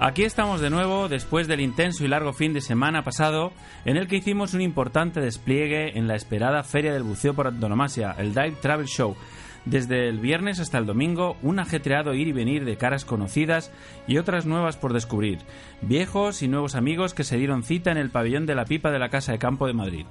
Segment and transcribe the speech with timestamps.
[0.00, 3.52] Aquí estamos de nuevo después del intenso y largo fin de semana pasado
[3.84, 8.14] en el que hicimos un importante despliegue en la esperada Feria del Buceo por antonomasia,
[8.16, 9.16] el Dive Travel Show.
[9.64, 13.72] Desde el viernes hasta el domingo, un ajetreado ir y venir de caras conocidas
[14.06, 15.40] y otras nuevas por descubrir,
[15.82, 19.00] viejos y nuevos amigos que se dieron cita en el pabellón de la pipa de
[19.00, 20.06] la Casa de Campo de Madrid.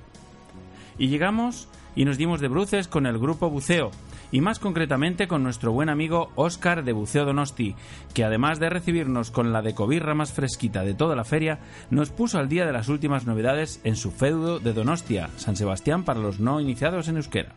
[0.98, 3.92] Y llegamos y nos dimos de bruces con el grupo Buceo,
[4.32, 7.76] y más concretamente con nuestro buen amigo Óscar de Buceo Donosti,
[8.14, 12.40] que además de recibirnos con la decobirra más fresquita de toda la feria, nos puso
[12.40, 16.40] al día de las últimas novedades en su feudo de Donostia, San Sebastián para los
[16.40, 17.54] no iniciados en euskera.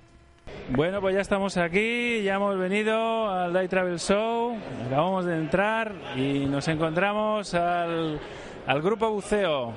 [0.73, 5.93] Bueno, pues ya estamos aquí, ya hemos venido al Day Travel Show, acabamos de entrar
[6.17, 8.21] y nos encontramos al,
[8.67, 9.73] al grupo Buceo.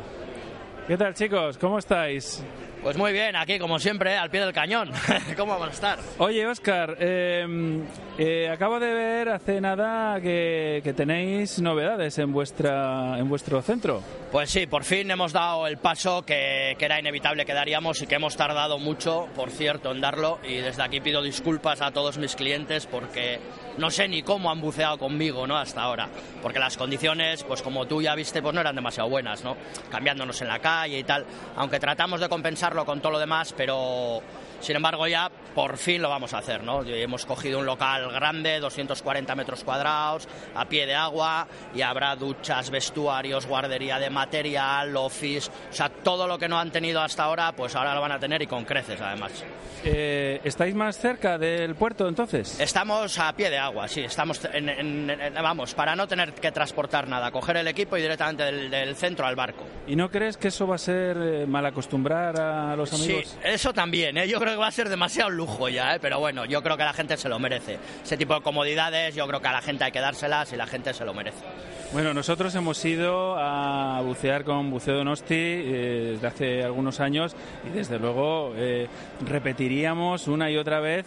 [0.88, 1.58] ¿Qué tal chicos?
[1.58, 2.44] ¿Cómo estáis?
[2.84, 4.92] Pues muy bien, aquí como siempre, al pie del cañón.
[5.38, 6.00] ¿Cómo van a estar?
[6.18, 7.82] Oye, Oscar, em,
[8.18, 14.04] eh, acabo de ver hace nada que, tenéis novedades en, vuestra, en vuestro centro.
[14.34, 18.06] Pues sí, por fin hemos dado el paso que, que, era inevitable que daríamos y
[18.06, 20.40] que hemos tardado mucho, por cierto, en darlo.
[20.44, 23.40] Y desde aquí pido disculpas a todos mis clientes porque
[23.78, 25.57] no sé ni cómo han buceado conmigo, ¿no?
[25.57, 26.09] Hasta ahora.
[26.41, 29.56] Porque las condiciones, pues como tú ya viste, pues no eran demasiado buenas, ¿no?
[29.89, 31.25] Cambiándonos en la calle y tal.
[31.56, 34.22] Aunque tratamos de compensarlo con todo lo demás, pero
[34.63, 36.84] sin embargo, ya por fin lo vamos a hacer, ¿no?
[36.84, 42.69] Hemos cogido un local grande, 240 metros cuadrados, a pie de agua, y habrá duchas,
[42.69, 47.52] vestuarios, guardería de material, office, o sea, todo lo que no han tenido hasta ahora,
[47.52, 49.44] pues ahora lo van a tener y con creces, además.
[49.85, 52.57] Eh, ¿Estáis más cerca del puerto, entonces?
[52.59, 57.31] Estamos a pie de agua, sí, estamos, en, vamos, para no tener que transportar nada,
[57.31, 59.66] coger el equipo y directamente del, centro al barco.
[59.88, 63.28] ¿Y no crees que eso va a ser eh, mal acostumbrar a los amigos?
[63.28, 64.28] Sí, eso también, ¿eh?
[64.28, 66.00] yo creo que va a ser demasiado lujo ya, ¿eh?
[66.02, 67.79] pero bueno, yo creo que la gente se lo merece.
[68.03, 70.67] Ese tipo de comodidades, yo creo que a la gente hay que dárselas y la
[70.67, 71.44] gente se lo merece.
[71.91, 77.35] Bueno, nosotros hemos ido a bucear con Buceo Donosti eh, desde hace algunos años
[77.67, 78.88] y desde luego eh,
[79.22, 81.05] repetiríamos una y otra vez,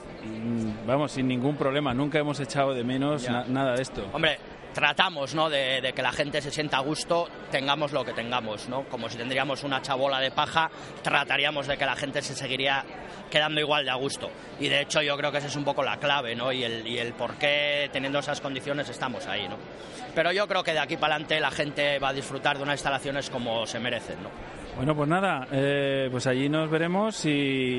[0.86, 1.92] vamos, sin ningún problema.
[1.92, 4.04] Nunca hemos echado de menos nada de esto.
[4.12, 4.38] Hombre,
[4.76, 5.48] tratamos ¿no?
[5.48, 8.84] de, que la gente se sienta a gusto, tengamos lo que tengamos, ¿no?
[8.90, 10.70] Como si tendríamos una chabola de paja,
[11.02, 12.84] trataríamos de que la gente se seguiría
[13.30, 14.30] quedando igual de a gusto.
[14.60, 16.52] Y de hecho yo creo que esa es un poco la clave, ¿no?
[16.52, 19.56] Y el, y el por qué teniendo esas condiciones estamos ahí, ¿no?
[20.14, 22.74] Pero yo creo que de aquí para adelante la gente va a disfrutar de unas
[22.74, 24.28] instalaciones como se merecen, ¿no?
[24.76, 27.30] Bueno, pues nada, eh, pues allí nos veremos y,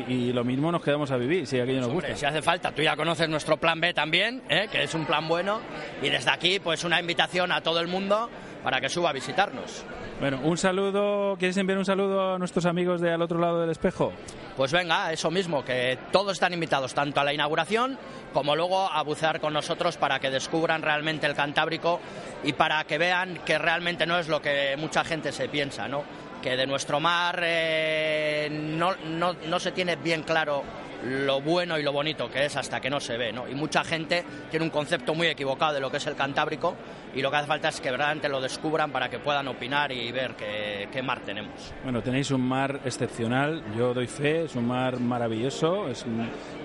[0.07, 2.19] y lo mismo nos quedamos a vivir, si aquello nos Hombre, gusta.
[2.19, 4.67] si hace falta, tú ya conoces nuestro plan B también, ¿eh?
[4.71, 5.59] que es un plan bueno,
[6.01, 8.29] y desde aquí, pues una invitación a todo el mundo
[8.63, 9.85] para que suba a visitarnos.
[10.19, 13.69] Bueno, un saludo, ¿quieres enviar un saludo a nuestros amigos de al otro lado del
[13.69, 14.11] espejo?
[14.57, 17.99] Pues venga, eso mismo, que todos están invitados tanto a la inauguración
[18.33, 21.99] como luego a bucear con nosotros para que descubran realmente el Cantábrico
[22.43, 26.03] y para que vean que realmente no es lo que mucha gente se piensa, ¿no?
[26.47, 30.63] Que de nuestro mar eh, no, no, no se tiene bien claro
[31.03, 33.47] lo bueno y lo bonito que es hasta que no se ve, ¿no?
[33.47, 36.75] Y mucha gente tiene un concepto muy equivocado de lo que es el Cantábrico
[37.15, 40.11] y lo que hace falta es que verdaderamente lo descubran para que puedan opinar y
[40.11, 41.73] ver qué, mar tenemos.
[41.83, 46.05] Bueno, tenéis un mar excepcional, yo doy fe, es un mar maravilloso, es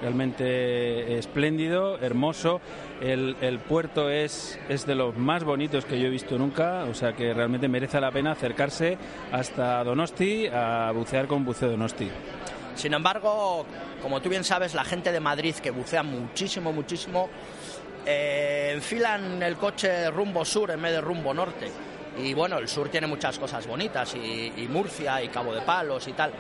[0.01, 2.61] realmente espléndido, hermoso.
[3.01, 6.95] El, el puerto es, es de los más bonitos que yo he visto nunca, o
[6.95, 8.99] sea que realmente merece la pena acercarse
[9.31, 12.09] hasta Donosti a bucear con Buceo Donosti.
[12.75, 13.67] Sin embargo,
[14.01, 17.29] como tú bien sabes, la gente de Madrid que bucea muchísimo, muchísimo,
[18.07, 21.71] eh, enfilan el coche rumbo sur en vez de rumbo norte.
[22.19, 26.07] Y bueno, el sur tiene muchas cosas bonitas, y, y Murcia y Cabo de Palos
[26.09, 26.33] y tal.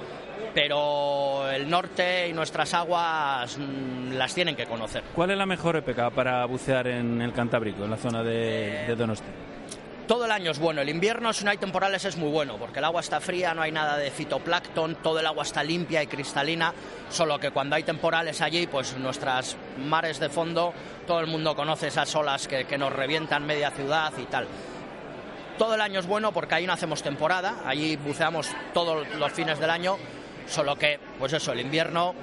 [0.54, 5.02] Pero el norte y nuestras aguas mm, las tienen que conocer.
[5.14, 8.96] ¿Cuál es la mejor época para bucear en el Cantábrico, en la zona de, de
[8.96, 9.28] Donosti?
[10.06, 12.80] Todo el año es bueno, el invierno si no hay temporales es muy bueno, porque
[12.80, 16.08] el agua está fría, no hay nada de fitoplancton, todo el agua está limpia y
[16.08, 16.74] cristalina,
[17.08, 20.74] solo que cuando hay temporales allí, pues nuestras mares de fondo,
[21.06, 24.48] todo el mundo conoce esas olas que, que nos revientan media ciudad y tal.
[25.56, 29.60] Todo el año es bueno porque ahí no hacemos temporada, allí buceamos todos los fines
[29.60, 29.98] del año,
[30.48, 32.14] solo que, pues eso, el invierno,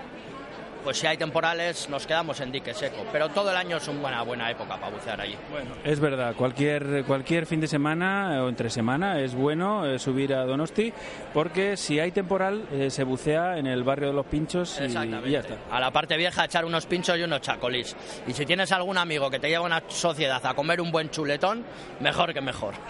[0.84, 4.00] pues si hay temporales nos quedamos en dique seco, pero todo el año es una
[4.00, 5.36] buena, buena época para bucear allí.
[5.52, 10.34] Bueno, es verdad, cualquier, cualquier fin de semana o entre semana es bueno eh, subir
[10.34, 10.94] a Donosti
[11.34, 14.86] porque si hay temporal eh, se bucea en el barrio de los Pinchos y,
[15.28, 15.56] y ya está.
[15.72, 17.96] A la parte vieja echar unos pinchos y unos chacolís.
[18.28, 21.10] Y si tienes algún amigo que te lleva a una sociedad a comer un buen
[21.10, 21.64] chuletón,
[22.00, 22.74] mejor que mejor.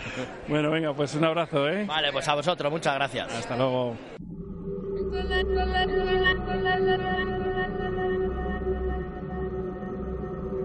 [0.48, 1.86] Bueno, venga, pues un abrazo, ¿eh?
[1.86, 3.32] Vale, pues a vosotros, muchas gracias.
[3.32, 3.96] Hasta luego.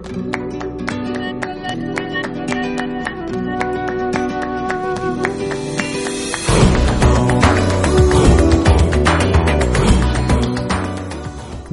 [0.05, 0.74] Thank you.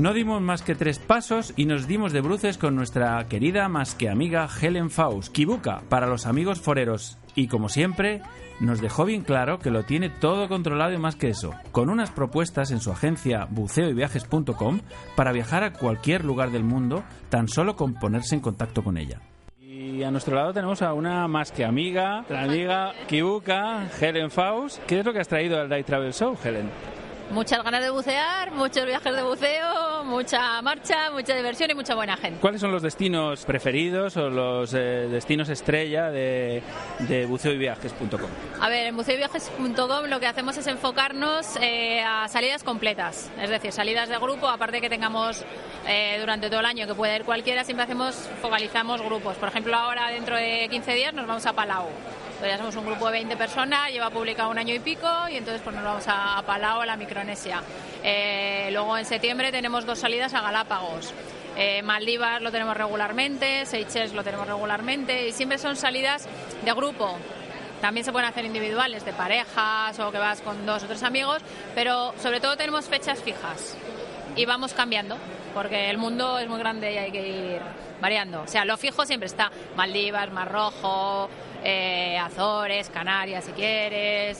[0.02, 3.94] No dimos más que tres pasos y nos dimos de bruces con nuestra querida más
[3.94, 7.20] que amiga Helen Faust, Kibuka, para los amigos foreros.
[7.36, 8.24] Y como siempre,
[8.60, 12.10] nos dejó bien claro que lo tiene todo controlado y más que eso, con unas
[12.10, 14.80] propuestas en su agencia buceoyviajes.com
[15.16, 19.20] para viajar a cualquier lugar del mundo, tan solo con ponerse en contacto con ella.
[19.60, 24.84] Y a nuestro lado tenemos a una más que amiga, la amiga Kibuka, Helen Faust.
[24.88, 26.72] ¿Qué es lo que has traído al Day Travel Show, Helen?
[27.32, 32.18] Muchas ganas de bucear, muchos viajes de buceo, mucha marcha, mucha diversión y mucha buena
[32.18, 32.42] gente.
[32.42, 36.62] ¿Cuáles son los destinos preferidos o los eh, destinos estrella de,
[37.00, 38.30] de buceoyviajes.com?
[38.60, 43.72] A ver, en buceoviajes.com lo que hacemos es enfocarnos eh, a salidas completas, es decir,
[43.72, 45.46] salidas de grupo, aparte que tengamos
[45.88, 49.38] eh, durante todo el año que puede ir cualquiera, siempre hacemos, focalizamos grupos.
[49.38, 51.88] Por ejemplo, ahora dentro de 15 días nos vamos a Palau.
[52.42, 55.36] Pues ya somos un grupo de 20 personas, lleva publicado un año y pico y
[55.36, 57.62] entonces pues nos vamos a, Palau, a la Micronesia.
[58.04, 61.14] Eh, luego en septiembre tenemos dos salidas a Galápagos.
[61.56, 66.28] Eh, Maldivas lo tenemos regularmente, Seychelles lo tenemos regularmente y siempre son salidas
[66.66, 67.16] de grupo.
[67.80, 71.44] También se pueden hacer individuales, de parejas o que vas con dos o tres amigos,
[71.76, 73.78] pero sobre todo tenemos fechas fijas
[74.36, 75.16] y vamos cambiando,
[75.54, 77.62] porque el mundo es muy grande y hay que ir
[78.02, 78.42] variando.
[78.42, 81.30] O sea, lo fijo siempre está Maldivas, Mar Rojo,
[81.64, 84.40] eh, Azores, Canarias si quieres.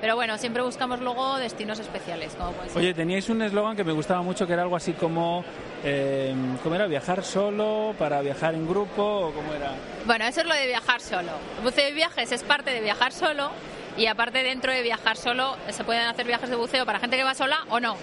[0.00, 2.78] Pero bueno, siempre buscamos luego destinos especiales, como puede ser.
[2.78, 5.44] Oye, teníais un eslogan que me gustaba mucho que era algo así como,
[5.82, 6.32] eh,
[6.62, 6.86] ¿cómo era?
[6.86, 9.72] ¿Viajar solo para viajar en grupo o cómo era?
[10.06, 11.32] Bueno, eso es lo de viajar solo.
[11.64, 13.50] Buceo y viajes es parte de viajar solo
[13.96, 17.24] y aparte dentro de viajar solo se pueden hacer viajes de buceo para gente que
[17.24, 17.96] va sola o no.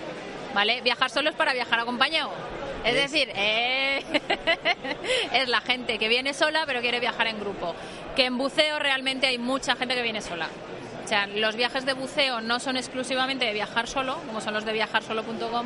[0.53, 0.81] ¿Vale?
[0.81, 2.31] Viajar solo es para viajar acompañado.
[2.85, 4.03] Es decir, eh,
[5.33, 7.75] es la gente que viene sola pero quiere viajar en grupo.
[8.15, 10.47] Que en buceo realmente hay mucha gente que viene sola.
[11.03, 14.65] O sea, los viajes de buceo no son exclusivamente de viajar solo, como son los
[14.65, 15.65] de viajarsolo.com,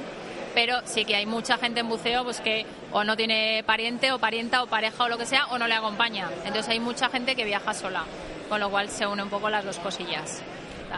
[0.53, 4.19] pero sí que hay mucha gente en buceo pues que o no tiene pariente o
[4.19, 6.29] parienta o pareja o lo que sea o no le acompaña.
[6.45, 8.03] Entonces hay mucha gente que viaja sola,
[8.49, 10.41] con lo cual se une un poco las dos cosillas.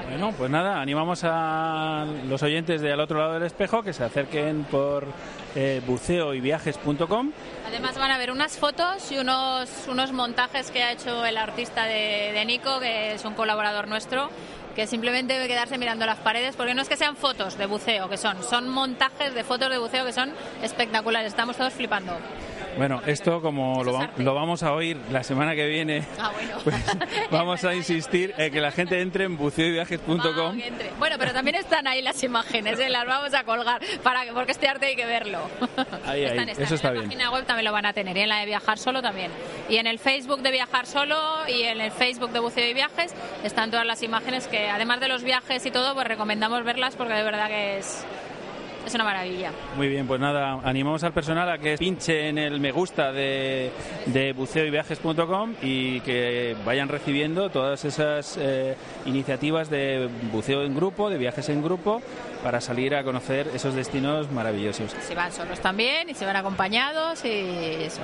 [0.04, 4.04] Bueno, pues nada, animamos a los oyentes de al otro lado del espejo que se
[4.04, 5.06] acerquen por
[5.56, 7.32] eh, buceoyviajes.com.
[7.68, 11.86] Además van a ver unas fotos y unos, unos montajes que ha hecho el artista
[11.86, 14.30] de, de Nico, que es un colaborador nuestro,
[14.76, 18.10] que simplemente debe quedarse mirando las paredes, porque no es que sean fotos de buceo,
[18.10, 20.32] que son, son montajes de fotos de buceo que son
[20.62, 22.14] espectaculares, estamos todos flipando.
[22.78, 26.58] Bueno, esto como lo, lo, vamos a oír la semana que viene, ah, bueno.
[26.64, 26.76] pues
[27.30, 30.60] vamos a insistir en que la gente entre en buceoyviajes.com.
[31.00, 32.90] Bueno, pero también están ahí las imágenes, ¿eh?
[32.90, 35.40] las vamos a colgar, para que, porque este arte hay que verlo.
[36.06, 36.48] Ahí, ahí.
[36.58, 37.04] Eso está en bien.
[37.04, 39.32] la página web también lo van a tener, y en la de Viajar Solo también.
[39.70, 43.14] Y en el Facebook de Viajar Solo y en el Facebook de Buceo y Viajes
[43.44, 47.14] están todas las imágenes que, además de los viajes y todo, pues recomendamos verlas porque
[47.14, 48.06] de verdad que es
[48.86, 49.52] es una maravilla.
[49.76, 53.72] Muy bien, pues nada, animamos al personal a que pinche en el me gusta de,
[54.08, 61.18] de buceoyviajes.com y que vayan recibiendo todas esas eh, iniciativas de buceo en grupo, de
[61.18, 62.02] viajes en grupo,
[62.44, 64.92] para salir a conocer esos destinos maravillosos.
[65.02, 68.02] Se van solos también y se van acompañados y eso.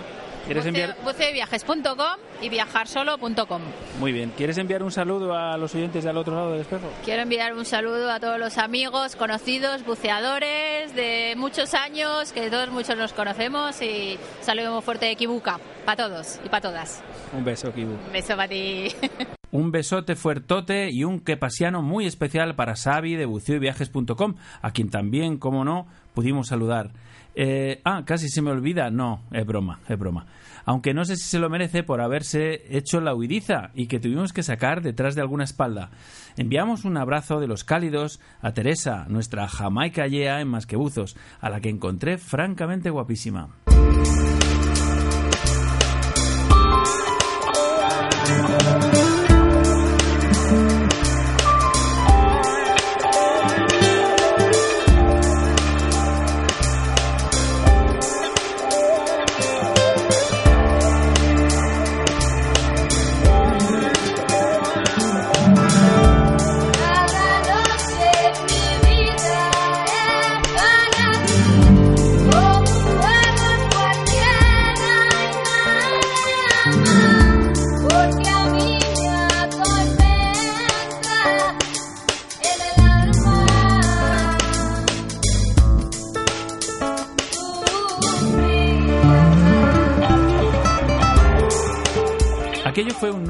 [0.47, 0.95] ¿Quieres enviar?
[1.03, 3.61] buceoyviajes.com y viajarsolo.com.
[3.99, 4.31] Muy bien.
[4.37, 6.89] ¿Quieres enviar un saludo a los oyentes del otro lado del espejo?
[7.03, 12.69] Quiero enviar un saludo a todos los amigos, conocidos, buceadores de muchos años, que todos
[12.69, 17.03] muchos nos conocemos y saludo muy fuerte de Kibuka, para todos y para todas.
[17.33, 17.91] Un beso, Kibu.
[17.91, 18.87] Un beso para ti.
[19.49, 25.37] Un besote fuertote y un quepasiano muy especial para Xavi de buceoyviajes.com, a quien también,
[25.37, 26.91] como no, pudimos saludar.
[27.39, 28.89] Eh, ah, casi se me olvida.
[28.89, 30.25] No, es broma, es broma.
[30.65, 34.33] Aunque no sé si se lo merece por haberse hecho la huidiza y que tuvimos
[34.33, 35.91] que sacar detrás de alguna espalda.
[36.35, 41.61] Enviamos un abrazo de los cálidos a Teresa, nuestra jamaica yea en Masquebuzos, a la
[41.61, 43.49] que encontré francamente guapísima.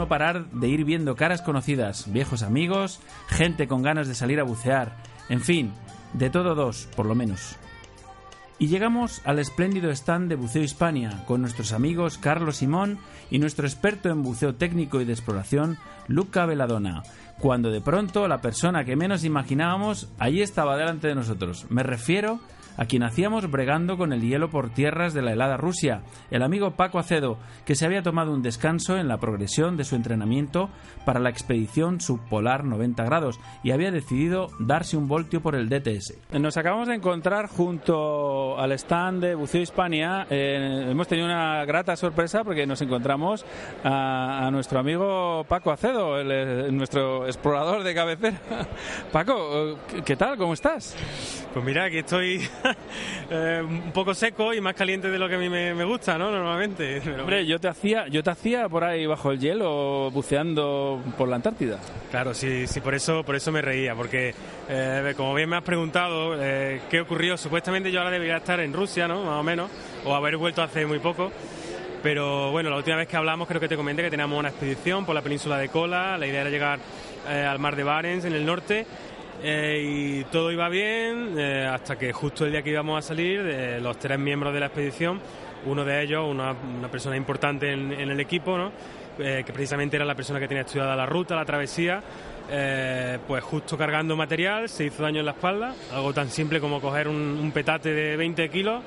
[0.07, 4.95] Parar de ir viendo caras conocidas, viejos amigos, gente con ganas de salir a bucear,
[5.29, 5.73] en fin,
[6.13, 7.57] de todo dos, por lo menos.
[8.59, 12.97] Y llegamos al espléndido stand de Buceo Hispania, con nuestros amigos Carlos Simón
[13.29, 17.03] y nuestro experto en buceo técnico y de exploración, Luca Veladona,
[17.37, 21.67] cuando de pronto la persona que menos imaginábamos allí estaba delante de nosotros.
[21.69, 26.01] Me refiero a quien hacíamos bregando con el hielo por tierras de la helada Rusia,
[26.31, 29.96] el amigo Paco Acedo, que se había tomado un descanso en la progresión de su
[29.96, 30.69] entrenamiento
[31.05, 36.17] para la expedición subpolar 90 grados y había decidido darse un voltio por el DTS.
[36.39, 40.27] Nos acabamos de encontrar junto al stand de Buceo Hispania.
[40.29, 43.46] Eh, hemos tenido una grata sorpresa porque nos encontramos
[43.84, 48.39] a, a nuestro amigo Paco Acedo, el, el, nuestro explorador de cabecera.
[49.12, 50.38] Paco, ¿qué tal?
[50.38, 50.96] ¿Cómo estás?
[51.53, 52.48] Pues mira, aquí estoy
[53.29, 56.17] eh, un poco seco y más caliente de lo que a mí me, me gusta,
[56.17, 56.31] ¿no?
[56.31, 57.01] Normalmente.
[57.03, 57.21] Pero...
[57.21, 61.38] Hombre, yo te hacía, yo te hacía por ahí bajo el hielo buceando por la
[61.38, 61.79] Antártida.
[62.12, 64.33] Claro, sí, sí, por eso, por eso me reía, porque
[64.69, 68.74] eh, como bien me has preguntado eh, qué ocurrió, supuestamente yo ahora debería estar en
[68.74, 69.24] Rusia, ¿no?
[69.24, 69.69] Más o menos,
[70.05, 71.31] o haber vuelto hace muy poco.
[72.03, 75.05] Pero bueno, la última vez que hablamos creo que te comenté que teníamos una expedición
[75.05, 76.79] por la península de Kola, la idea era llegar
[77.27, 78.86] al mar de Barents en el norte
[79.44, 83.44] eh, y todo iba bien eh, hasta que justo el día que íbamos a salir,
[83.44, 85.20] de los tres miembros de la expedición,
[85.65, 86.56] uno de ellos, una,
[86.89, 88.58] persona importante en, el equipo,
[89.20, 92.01] eh, que precisamente era la persona que tenía estudiada la ruta, la travesía,
[92.50, 96.79] eh, pues justo cargando material se hizo daño en la espalda, algo tan simple como
[96.79, 98.84] coger un, un petate de 20 kilos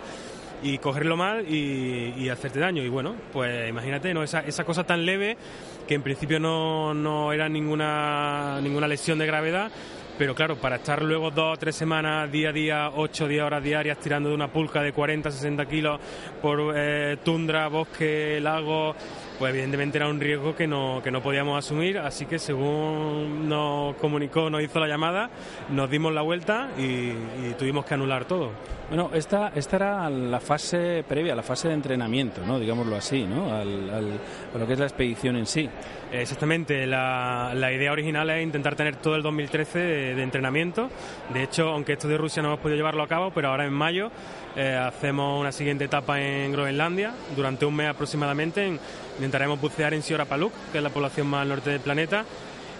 [0.63, 2.83] y cogerlo mal y, y, hacerte daño.
[2.83, 4.23] Y bueno, pues imagínate, ¿no?
[4.23, 5.37] Esa, esa cosa tan leve
[5.87, 9.71] que en principio no, no era ninguna, ninguna lesión de gravedad,
[10.21, 13.65] pero claro, para estar luego dos o tres semanas, día a día, ocho, diez horas
[13.65, 15.99] diarias tirando de una pulca de 40, 60 kilos
[16.43, 18.95] por eh, tundra, bosque, lago,
[19.41, 23.97] pues evidentemente era un riesgo que no, que no podíamos asumir, así que según nos
[23.97, 25.31] comunicó, nos hizo la llamada,
[25.71, 27.15] nos dimos la vuelta y,
[27.59, 28.51] tuvimos que anular todo.
[28.91, 32.59] Bueno, esta, esta era la fase previa, la fase de entrenamiento, ¿no?
[32.61, 33.55] digámoslo así, ¿no?
[33.55, 33.89] Al,
[34.55, 35.71] a lo que es la expedición en sí.
[36.13, 40.91] Exactamente, la, la, idea original es intentar tener todo el 2013 de, entrenamiento.
[41.33, 43.73] De hecho, aunque esto de Rusia no hemos podido llevarlo a cabo, pero ahora en
[43.73, 44.11] mayo
[44.57, 48.79] eh, hacemos una siguiente etapa en Groenlandia durante un mes aproximadamente.
[49.21, 52.25] Intentaremos bucear en Siorapaluk, que es la población más al norte del planeta,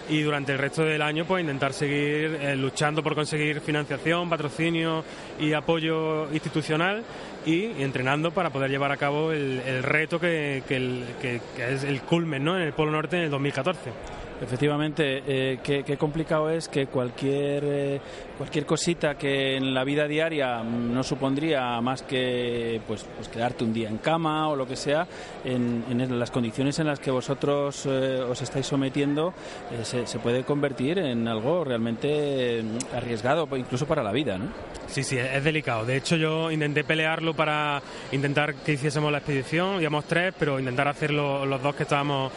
[0.09, 5.05] y durante el resto del año pues intentar seguir eh, luchando por conseguir financiación, patrocinio
[5.39, 7.05] y apoyo institucional
[7.47, 12.57] y entrenando para poder llevar a cabo el, reto que, que, es el culmen ¿no?
[12.57, 14.20] en el Polo Norte en el 2014.
[14.41, 18.01] Efectivamente, eh, qué, complicado es que cualquier, eh,
[18.39, 23.75] cualquier cosita que en la vida diaria no supondría más que pues, pues quedarte un
[23.75, 25.07] día en cama o lo que sea,
[25.45, 29.35] en, las condiciones en las que vosotros eh, os estáis sometiendo,
[29.83, 32.63] se, se, puede convertir en algo realmente
[32.95, 34.39] arriesgado, incluso para la vida.
[34.39, 34.47] ¿no?
[34.87, 35.85] Sí, sí, es delicado.
[35.85, 40.89] De hecho, yo intenté pelearlo para intentar que hiciésemos la expedición, íbamos tres, pero intentar
[40.89, 42.33] hacerlo los dos que estábamos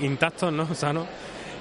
[0.00, 0.74] intactos, ¿no?
[0.74, 1.06] Sanos.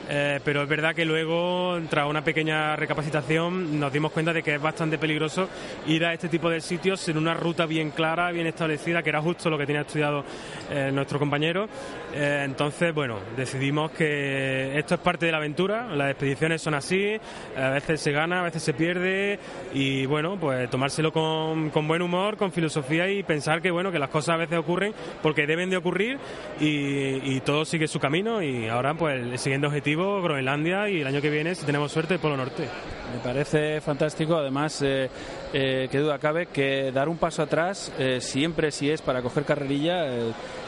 [0.07, 4.55] Eh, pero es verdad que luego, tras una pequeña recapacitación, nos dimos cuenta de que
[4.55, 5.49] es bastante peligroso
[5.87, 9.21] ir a este tipo de sitios en una ruta bien clara, bien establecida, que era
[9.21, 10.23] justo lo que tenía estudiado
[10.69, 11.67] eh, nuestro compañero.
[12.13, 17.17] Eh, entonces, bueno, decidimos que esto es parte de la aventura, las expediciones son así,
[17.57, 19.39] a veces se gana, a veces se pierde,
[19.73, 24.09] y bueno, pues tomárselo con, buen humor, con filosofía y pensar que, bueno, que las
[24.09, 26.17] cosas a veces ocurren porque deben de ocurrir
[26.59, 31.07] y, y todo sigue su camino y ahora, pues, el siguiente objetivo Groenlandia y el
[31.07, 32.67] año que viene, si tenemos suerte, Polo Norte.
[33.13, 35.09] Me parece fantástico, además, eh,
[35.53, 39.45] eh, que duda cabe que dar un paso atrás, eh, siempre si es para coger
[39.45, 40.05] carrerilla,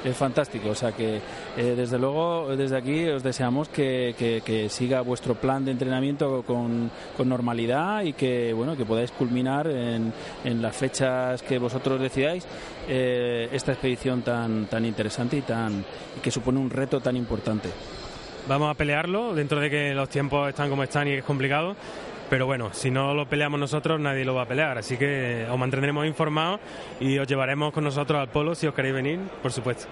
[0.04, 0.70] es fantástico.
[0.70, 1.20] O sea que,
[1.58, 6.90] desde luego, desde aquí os deseamos que, siga vuestro plan de entrenamiento con,
[7.26, 10.14] normalidad y que, bueno, que podáis culminar en,
[10.62, 12.48] las fechas que vosotros decidáis
[12.88, 15.84] esta expedición tan, tan interesante y, tan,
[16.18, 17.70] y que supone un reto tan importante
[18.48, 21.76] vamos a pelearlo dentro de que los tiempos están como están y es complicado.
[22.30, 24.78] Pero bueno, si no lo peleamos nosotros, nadie lo va a pelear.
[24.78, 26.60] Así que os mantendremos informados
[27.00, 29.88] y os llevaremos con nosotros al polo si os queréis venir, por supuesto.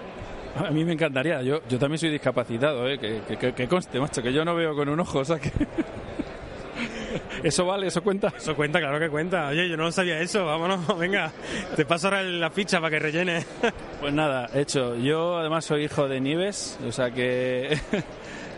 [0.56, 1.42] A mí me encantaría.
[1.42, 2.98] Yo, yo también soy discapacitado, ¿eh?
[2.98, 5.50] que, que, conste, macho, que yo no veo con un ojo, o sea que...
[7.42, 7.86] ¿Eso vale?
[7.86, 8.32] ¿Eso cuenta?
[8.36, 9.48] Eso cuenta, claro que cuenta.
[9.48, 10.44] Oye, yo no sabía eso.
[10.44, 11.32] Vámonos, venga.
[11.74, 13.44] Te paso ahora la ficha para que rellene.
[14.00, 14.94] Pues nada, hecho.
[14.96, 17.78] Yo además soy hijo de Nieves, o sea que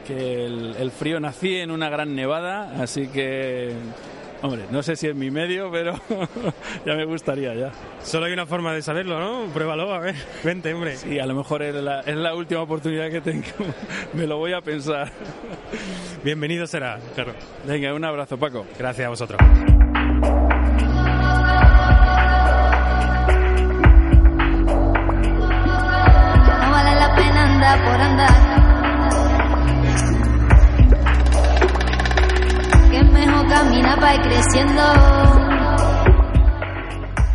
[0.09, 3.75] que el, frío nací en una gran nevada, así que
[4.40, 5.94] Hombre, no sé si es mi medio, pero
[6.87, 7.73] ya me gustaría ya.
[8.05, 9.53] Solo hay una forma de saberlo, ¿no?
[9.53, 10.14] Pruébalo, a ver.
[10.44, 10.97] Vente, hombre.
[10.97, 13.47] Sí, a lo mejor es la, es la última oportunidad que tengo.
[14.14, 15.11] me lo voy a pensar.
[16.23, 17.33] Bienvenido será, claro.
[17.66, 18.64] Venga, un abrazo, Paco.
[18.79, 19.40] Gracias a vosotros.
[34.14, 34.83] Ir creciendo.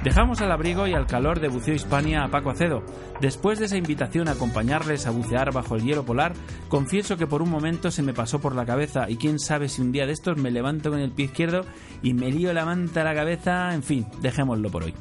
[0.03, 2.83] Dejamos al abrigo y al calor de Buceo Hispania a Paco Acedo.
[3.21, 6.33] Después de esa invitación a acompañarles a bucear bajo el hielo polar,
[6.67, 9.81] confieso que por un momento se me pasó por la cabeza y quién sabe si
[9.81, 11.61] un día de estos me levanto con el pie izquierdo
[12.01, 14.93] y me lío la manta a la cabeza, en fin, dejémoslo por hoy.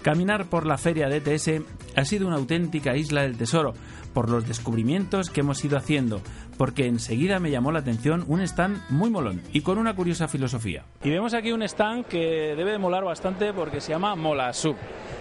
[0.00, 1.62] Caminar por la feria de ETS
[1.96, 3.74] ha sido una auténtica isla del tesoro,
[4.14, 6.22] por los descubrimientos que hemos ido haciendo,
[6.56, 10.84] porque enseguida me llamó la atención un stand muy molón y con una curiosa filosofía.
[11.02, 14.76] Y vemos aquí un stand que debe de molar bastante porque se llama Molasub.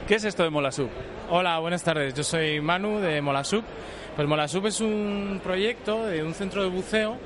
[0.07, 0.89] ¿Qué es esto de Molasub?
[1.29, 2.13] Hola, buenas tardes.
[2.13, 3.63] Yo soy Manu de Molasub.
[4.15, 7.17] Pues Molasub es un proyecto de un centro de buceo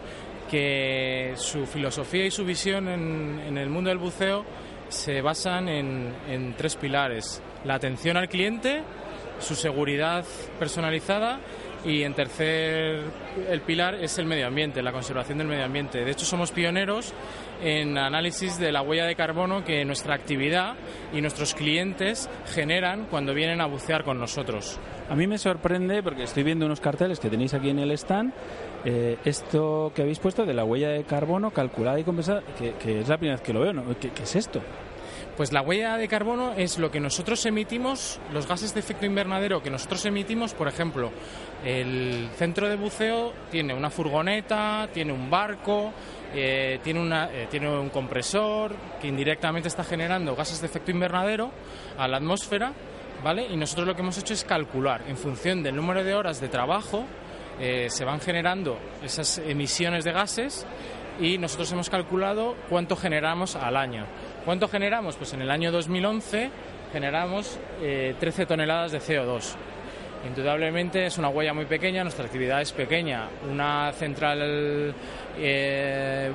[0.50, 4.46] que su filosofía y su visión en, el mundo del buceo
[4.88, 7.42] se basan en, en tres pilares.
[7.66, 8.84] La atención al cliente,
[9.40, 10.26] su seguridad
[10.60, 11.40] personalizada
[11.86, 13.04] y en tercer
[13.50, 16.04] el pilar es el medio ambiente, la conservación del medio ambiente.
[16.04, 17.14] De hecho, somos pioneros
[17.62, 20.76] en análisis de la huella de carbono que nuestra actividad
[21.14, 24.80] y nuestros clientes generan cuando vienen a bucear con nosotros.
[25.10, 28.34] A mí me sorprende porque estoy viendo unos carteles que tenéis aquí en el stand.
[28.86, 33.08] Eh, esto que habéis puesto de la huella de carbono calculada y compensada, que, es
[33.08, 33.84] la primera vez que lo veo, ¿no?
[34.00, 34.62] ¿Qué, qué es esto?
[35.36, 39.62] Pues la huella de carbono es lo que nosotros emitimos, los gases de efecto invernadero
[39.62, 41.12] que nosotros emitimos, por ejemplo,
[41.64, 45.92] el centro de buceo tiene una furgoneta, tiene un barco,
[46.34, 51.52] eh, tiene, una, eh, tiene un compresor que indirectamente está generando gases de efecto invernadero
[51.98, 52.74] a la atmósfera
[53.24, 53.48] ¿vale?
[53.48, 56.50] Y nosotros lo que hemos hecho es calcular en función del número de horas de
[56.50, 57.06] trabajo
[57.60, 60.66] eh, se van generando esas emisiones de gases
[61.20, 64.06] y nosotros hemos calculado cuánto generamos al año.
[64.48, 65.18] ¿Cuánto generamos?
[65.18, 66.50] Pues en el año 2011
[66.94, 69.56] generamos 13 toneladas de CO2.
[70.26, 73.28] Indudablemente es una huella muy pequeña, nuestra actividad es pequeña.
[73.52, 74.96] Una central,
[75.38, 76.32] eh,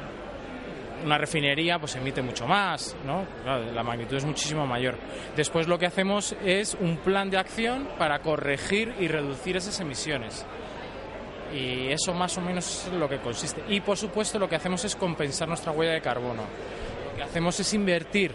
[1.07, 3.25] una refinería, pues emite mucho más, ¿no?
[3.47, 4.99] la magnitud es muchísimo mayor.
[5.35, 10.45] Después lo que hacemos es un plan de acción para corregir y reducir esas emisiones.
[11.51, 13.63] Y eso más o menos es lo que consiste.
[13.71, 16.43] Y por supuesto lo que hacemos es compensar nuestra huella de carbono.
[17.23, 18.33] Que hacemos es invertir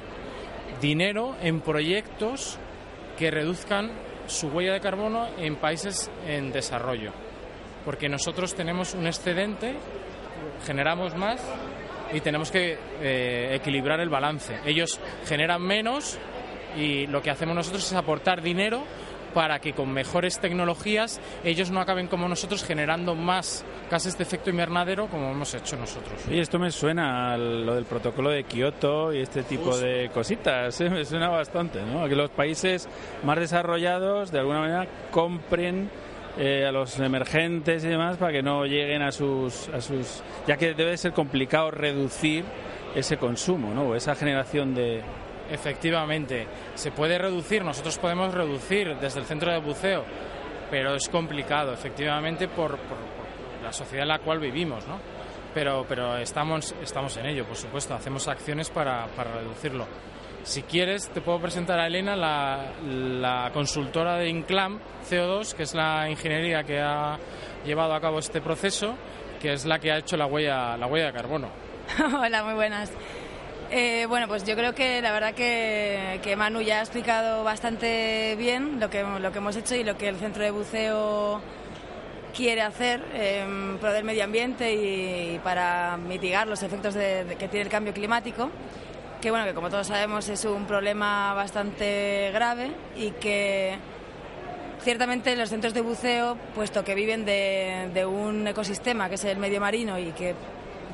[0.79, 2.57] dinero en proyectos
[3.17, 3.91] que reduzcan
[4.27, 7.11] su huella de carbono en países en desarrollo.
[7.83, 9.75] Porque nosotros tenemos un excedente,
[10.65, 11.41] generamos más
[12.13, 14.57] y tenemos que eh, equilibrar el balance.
[14.65, 16.17] Ellos generan menos
[16.77, 18.83] y lo que hacemos nosotros es aportar dinero
[19.33, 24.49] para que con mejores tecnologías ellos no acaben como nosotros generando más gases de efecto
[24.49, 26.13] invernadero como hemos hecho nosotros.
[26.29, 30.79] Y esto me suena a lo del protocolo de Kioto y este tipo de cositas,
[30.81, 30.89] ¿eh?
[30.89, 32.07] me suena bastante, ¿no?
[32.07, 32.87] Que los países
[33.23, 35.89] más desarrollados de alguna manera compren
[36.37, 40.21] eh, a los emergentes y demás para que no lleguen a sus, a sus...
[40.45, 42.45] ya que debe ser complicado reducir
[42.95, 43.89] ese consumo, ¿no?
[43.89, 45.01] O esa generación de,
[45.49, 50.03] Efectivamente, se puede reducir, nosotros podemos reducir desde el centro de buceo,
[50.69, 52.77] pero es complicado, efectivamente, por,
[53.63, 54.99] la sociedad en la cual vivimos, ¿no?
[55.53, 59.87] Pero, pero estamos, estamos en ello, por supuesto, hacemos acciones para, reducirlo.
[60.43, 64.79] Si quieres, te puedo presentar a Elena, la, la, consultora de Inclam
[65.09, 67.17] CO2, que es la ingeniería que ha
[67.65, 68.95] llevado a cabo este proceso,
[69.41, 71.49] que es la que ha hecho la huella, la huella de carbono.
[72.21, 72.91] Hola, muy buenas.
[73.69, 78.79] Eh, bueno, pues yo creo que la verdad que, Manu ya ha explicado bastante bien
[78.79, 81.41] lo que, lo que hemos hecho y lo que el centro de buceo
[82.33, 87.69] quiere hacer en pro del medio ambiente y, para mitigar los efectos que tiene el
[87.69, 88.49] cambio climático,
[89.21, 93.77] que bueno, que como todos sabemos es un problema bastante grave y que
[94.81, 99.39] ciertamente los centros de buceo, puesto que viven de, de un ecosistema que es el
[99.39, 100.35] medio marino y que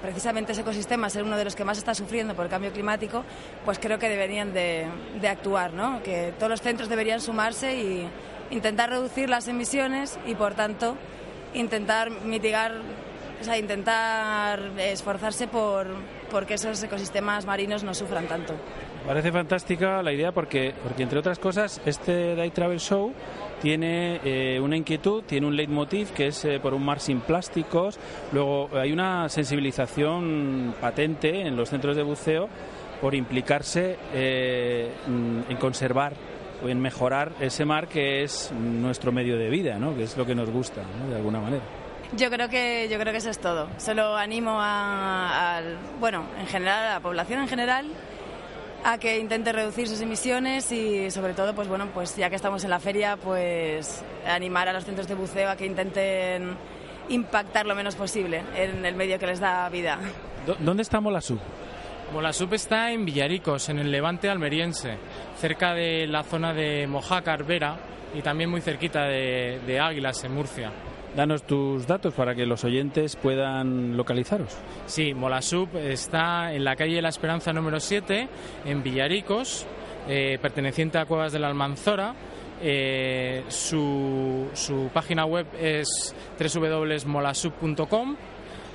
[0.03, 3.23] precisamente ese ecosistema ser uno de los que más está sufriendo por el cambio climático,
[3.63, 4.85] pues creo que deberían de,
[5.27, 6.03] actuar, ¿no?
[6.03, 8.09] que todos los centros deberían sumarse y
[8.51, 10.97] intentar reducir las emisiones y, por tanto,
[11.53, 12.73] intentar mitigar,
[13.39, 15.87] o sea, intentar esforzarse por,
[16.29, 18.55] por que esos ecosistemas marinos no sufran tanto.
[19.07, 23.13] Parece fantástica la idea porque, porque entre otras cosas, este Day Travel Show
[23.63, 27.97] tiene eh, una inquietud, tiene un leitmotiv que es eh, por un mar sin plásticos.
[28.33, 32.49] Luego hay una sensibilización patente en los centros de buceo
[32.99, 36.11] por implicarse eh, en conservar
[36.61, 39.95] o en mejorar ese mar que es nuestro medio de vida, ¿no?
[39.95, 41.63] que es lo que nos gusta, de alguna manera.
[42.17, 43.69] Yo creo que yo creo que eso es todo.
[43.77, 45.61] Solo animo a, a,
[46.01, 47.85] bueno, en general a la población en general
[48.83, 52.63] a que intente reducir sus emisiones y sobre todo, pues bueno, pues ya que estamos
[52.63, 56.55] en la feria, pues animar a los centros de buceo a que intenten
[57.09, 59.99] impactar lo menos posible en el medio que les da vida.
[60.59, 61.39] ¿Dónde está Molasup?
[62.13, 64.97] Molasup está en Villaricos, en el levante almeriense,
[65.39, 67.77] cerca de la zona de Mojácar, Vera
[68.13, 70.71] y también muy cerquita de, de Águilas, en Murcia.
[71.15, 74.57] Danos tus datos para que los oyentes puedan localizaros.
[74.87, 78.27] Sí, Molasub está en la calle La Esperanza número 7,
[78.65, 79.67] en Villaricos,
[80.07, 82.15] eh, perteneciente a Cuevas de la Almanzora.
[82.61, 88.15] Eh, su, su, página web es www.molasub.com.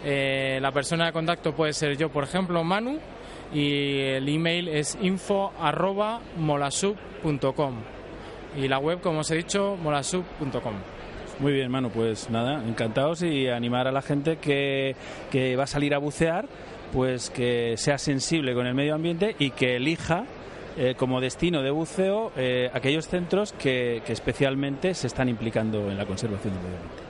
[0.04, 3.00] Eh, la persona de contacto puede ser yo, por ejemplo, Manu,
[3.52, 7.74] y el email es info.molasub.com.
[8.56, 10.97] Y la web, como os he dicho, molasub.com.
[11.40, 14.96] Muy bien, Manu, pues nada, encantados y animar a la gente que,
[15.30, 16.48] que va a salir a bucear,
[16.92, 20.24] pues que sea sensible con el medio ambiente y que elija
[20.76, 25.96] eh, como destino de buceo eh, aquellos centros que, que, especialmente se están implicando en
[25.96, 27.02] la conservación del medio ambiente.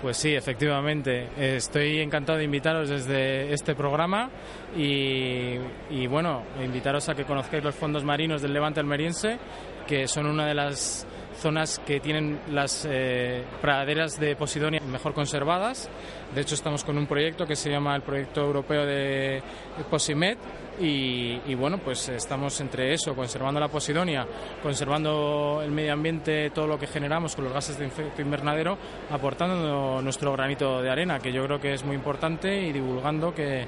[0.00, 1.28] Pues sí, efectivamente.
[1.36, 4.30] Estoy encantado de invitaros desde este programa
[4.76, 5.56] y,
[5.90, 9.38] y, bueno, invitaros a que conozcáis los fondos marinos del Levante almeriense,
[9.86, 11.06] que son una de las
[11.40, 15.88] zonas que tienen las eh, praderas de Posidonia mejor conservadas.
[16.34, 19.42] De hecho, estamos con un proyecto que se llama el Proyecto Europeo de
[19.90, 20.36] Posimed
[20.80, 24.26] y, bueno, pues estamos entre eso, conservando la Posidonia,
[24.62, 28.78] conservando el medio ambiente, todo lo que generamos con los gases de efecto invernadero,
[29.10, 33.66] aportando nuestro granito de arena, que yo creo que es muy importante y divulgando que,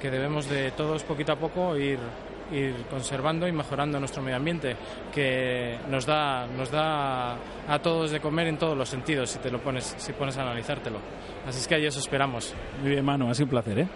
[0.00, 1.98] que debemos de todos poquito a poco ir
[2.50, 4.76] ir conservando y mejorando nuestro medio ambiente,
[5.12, 7.34] que nos da, nos da
[7.68, 10.42] a todos de comer en todos los sentidos si te lo pones, si pones a
[10.42, 10.98] analizártelo.
[11.46, 12.54] Así es que ahí eso esperamos.
[12.80, 13.88] Muy bien, Manu, ha sido un placer, ¿eh?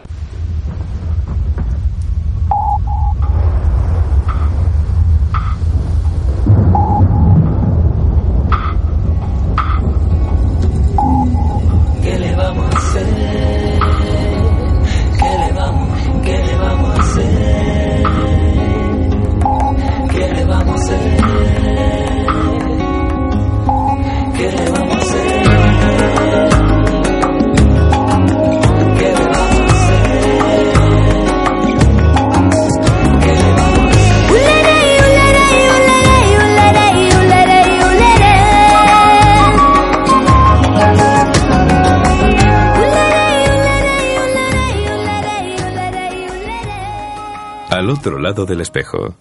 [48.44, 49.16] del espejo.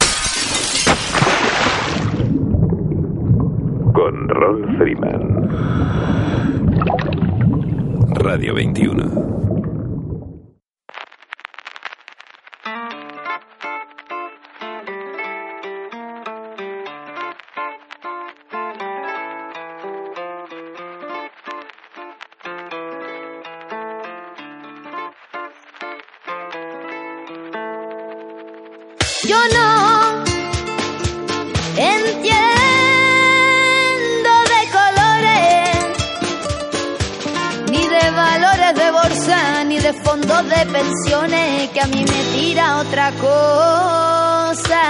[39.86, 44.84] de fondos de pensiones que a mí me tira otra cosa.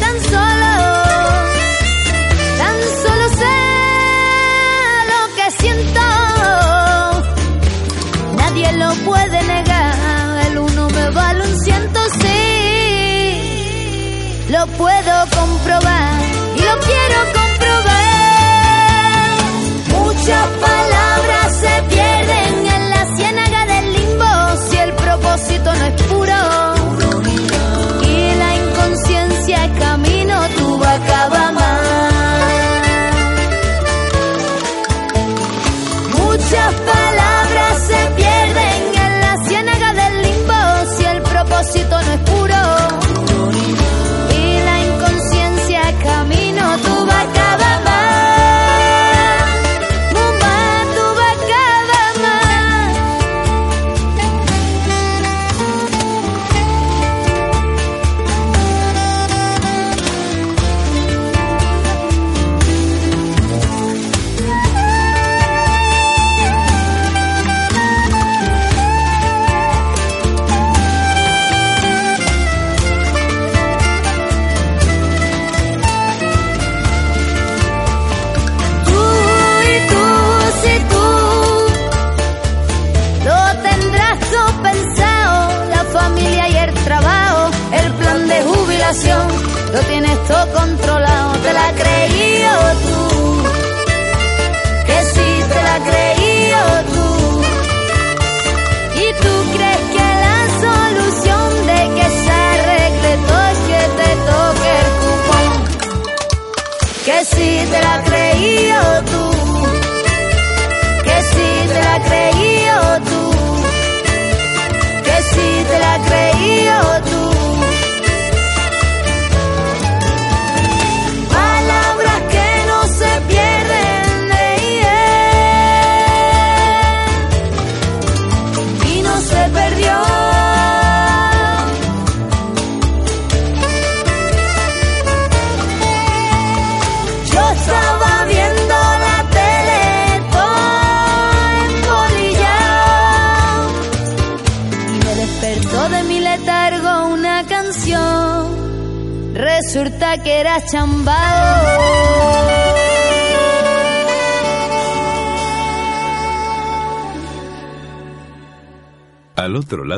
[0.00, 0.72] Tan solo,
[2.62, 3.58] tan solo sé
[5.12, 6.06] lo que siento.
[8.36, 10.46] Nadie lo puede negar.
[10.46, 12.40] El uno me vale un ciento, sí.
[14.48, 16.20] Lo puedo comprobar
[16.56, 18.00] y lo quiero comprobar.
[19.92, 20.79] Mucha paz.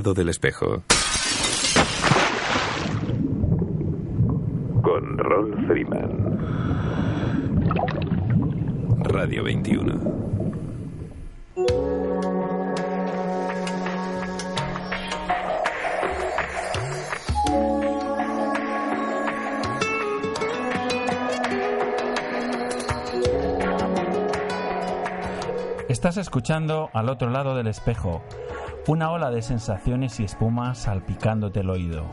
[0.03, 0.83] lado del espejo.
[4.83, 6.38] Con Ron Freeman.
[9.05, 10.23] Radio 21.
[25.88, 28.25] Estás escuchando al otro lado del espejo,
[28.88, 32.05] una ola de sensaciones y espuma salpicándote el oído.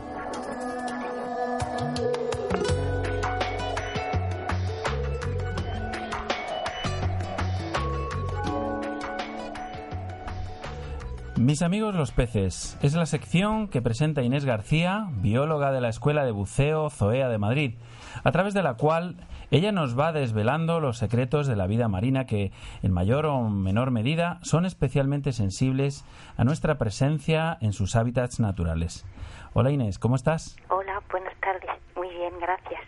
[11.37, 16.23] Mis amigos los peces es la sección que presenta Inés García, bióloga de la Escuela
[16.23, 17.75] de Buceo Zoea de Madrid,
[18.23, 19.15] a través de la cual
[19.51, 22.51] ella nos va desvelando los secretos de la vida marina que,
[22.83, 26.05] en mayor o menor medida, son especialmente sensibles
[26.37, 29.05] a nuestra presencia en sus hábitats naturales.
[29.53, 30.55] Hola Inés, ¿cómo estás?
[30.69, 31.71] Hola, buenas tardes.
[31.95, 32.81] Muy bien, gracias.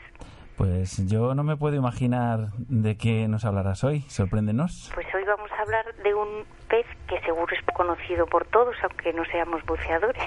[0.56, 4.02] Pues yo no me puedo imaginar de qué nos hablarás hoy.
[4.02, 4.91] Sorpréndenos.
[4.93, 9.12] Pues hoy vamos a hablar de un pez que seguro es conocido por todos, aunque
[9.13, 10.24] no seamos buceadores.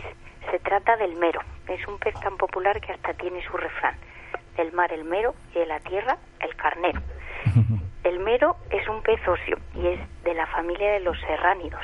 [0.51, 1.41] Se trata del mero.
[1.69, 3.95] Es un pez tan popular que hasta tiene su refrán.
[4.57, 7.01] Del mar el mero y de la tierra el carnero.
[8.05, 11.81] El mero es un pez óseo y es de la familia de los serránidos.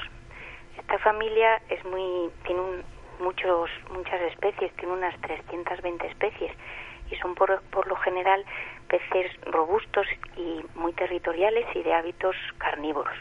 [0.79, 2.85] Esta familia es muy tiene un-
[3.21, 6.53] muchos muchas especies, tiene unas 320 especies
[7.11, 8.45] y son por, por lo general
[8.89, 10.07] peces robustos
[10.37, 13.15] y muy territoriales y de hábitos carnívoros.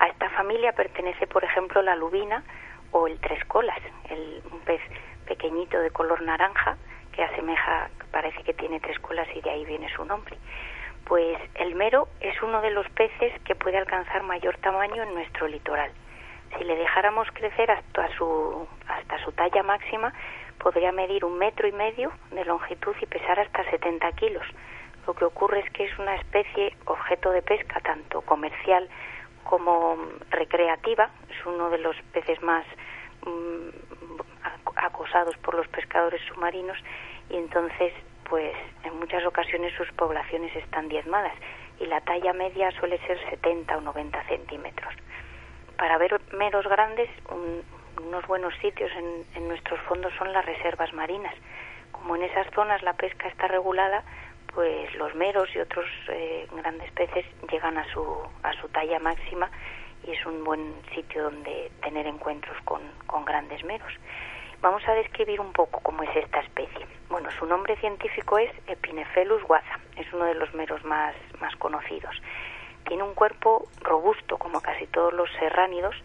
[0.00, 2.42] A esta familia pertenece, por ejemplo, la lubina
[2.92, 3.78] o el tres colas,
[4.10, 4.82] el, un pez
[5.26, 6.76] pequeñito de color naranja
[7.20, 10.38] que asemeja, parece que tiene tres colas y de ahí viene su nombre.
[11.04, 15.46] Pues el mero es uno de los peces que puede alcanzar mayor tamaño en nuestro
[15.46, 15.90] litoral.
[16.56, 20.14] Si le dejáramos crecer hasta su, hasta su talla máxima,
[20.58, 24.46] podría medir un metro y medio de longitud y pesar hasta 70 kilos.
[25.06, 28.88] Lo que ocurre es que es una especie objeto de pesca tanto comercial
[29.44, 31.10] como mm, recreativa.
[31.28, 32.64] Es uno de los peces más
[33.26, 33.68] mm,
[34.42, 36.78] ac- acosados por los pescadores submarinos
[37.30, 37.92] y entonces
[38.28, 41.32] pues en muchas ocasiones sus poblaciones están diezmadas
[41.80, 44.94] y la talla media suele ser 70 o 90 centímetros.
[45.76, 47.62] Para ver meros grandes, un-
[48.06, 51.34] unos buenos sitios en, en nuestros fondos son las reservas marinas.
[51.92, 54.04] Como en esas zonas la pesca está regulada,
[54.54, 59.50] pues los meros y otros eh, grandes peces llegan a su, a su talla máxima
[60.06, 63.92] y es un buen sitio donde tener encuentros con, con grandes meros.
[64.62, 66.86] Vamos a describir un poco cómo es esta especie.
[67.08, 72.14] Bueno, su nombre científico es Epinephelus guaza, es uno de los meros más, más conocidos.
[72.86, 75.96] Tiene un cuerpo robusto, como casi todos los serránidos,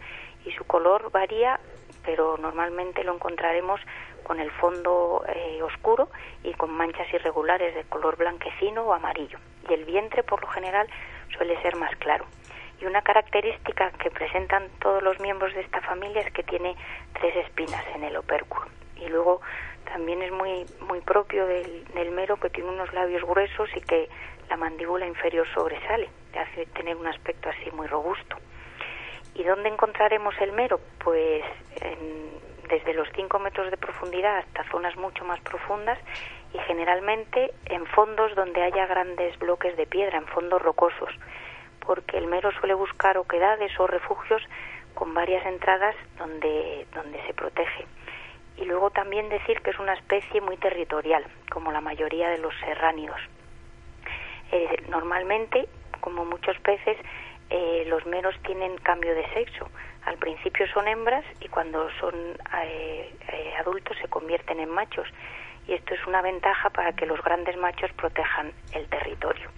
[0.46, 1.60] y su color varía,
[2.02, 3.78] pero normalmente lo encontraremos
[4.22, 6.08] con el fondo eh, oscuro
[6.42, 9.38] y con manchas irregulares de color blanquecino o amarillo.
[9.68, 10.88] Y el vientre, por lo general,
[11.36, 12.24] suele ser más claro.
[12.80, 16.76] Y una característica que presentan todos los miembros de esta familia es que tiene
[17.18, 18.66] tres espinas en el opérculo.
[18.96, 19.40] Y luego
[19.84, 24.08] también es muy, muy propio del, mero que tiene unos labios gruesos y que
[24.48, 28.36] la mandíbula inferior sobresale, le hace tener un aspecto así muy robusto.
[29.34, 30.80] ¿Y dónde encontraremos el mero?
[30.98, 31.42] Pues
[31.80, 32.36] en-
[32.68, 35.98] desde los 5 metros de profundidad hasta zonas mucho más profundas
[36.52, 41.10] y generalmente en fondos donde haya grandes bloques de piedra, en fondos rocosos,
[41.86, 44.42] porque el mero suele buscar oquedades o refugios
[44.94, 47.86] con varias entradas donde, donde se protege.
[48.56, 52.54] Y luego también decir que es una especie muy territorial, como la mayoría de los
[52.60, 53.20] serránidos.
[54.50, 55.68] Eh, normalmente,
[56.00, 56.96] como muchos peces,
[57.50, 59.68] eh, los meros tienen cambio de sexo.
[60.06, 62.14] Al principio son hembras y cuando son
[62.62, 63.12] eh,
[63.58, 65.08] adultos se convierten en machos.
[65.68, 69.50] Y esto es una ventaja para que los grandes machos protejan el territorio.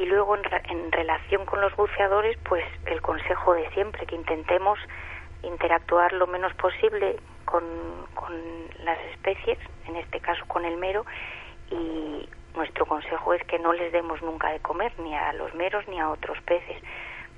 [0.00, 4.78] Y luego, en, en relación con los buceadores, pues el consejo de siempre, que intentemos
[5.42, 7.62] interactuar lo menos posible con,
[8.14, 8.32] con
[8.82, 11.04] las especies, en este caso con el mero,
[11.70, 15.86] y nuestro consejo es que no les demos nunca de comer, ni a los meros
[15.86, 16.82] ni a otros peces,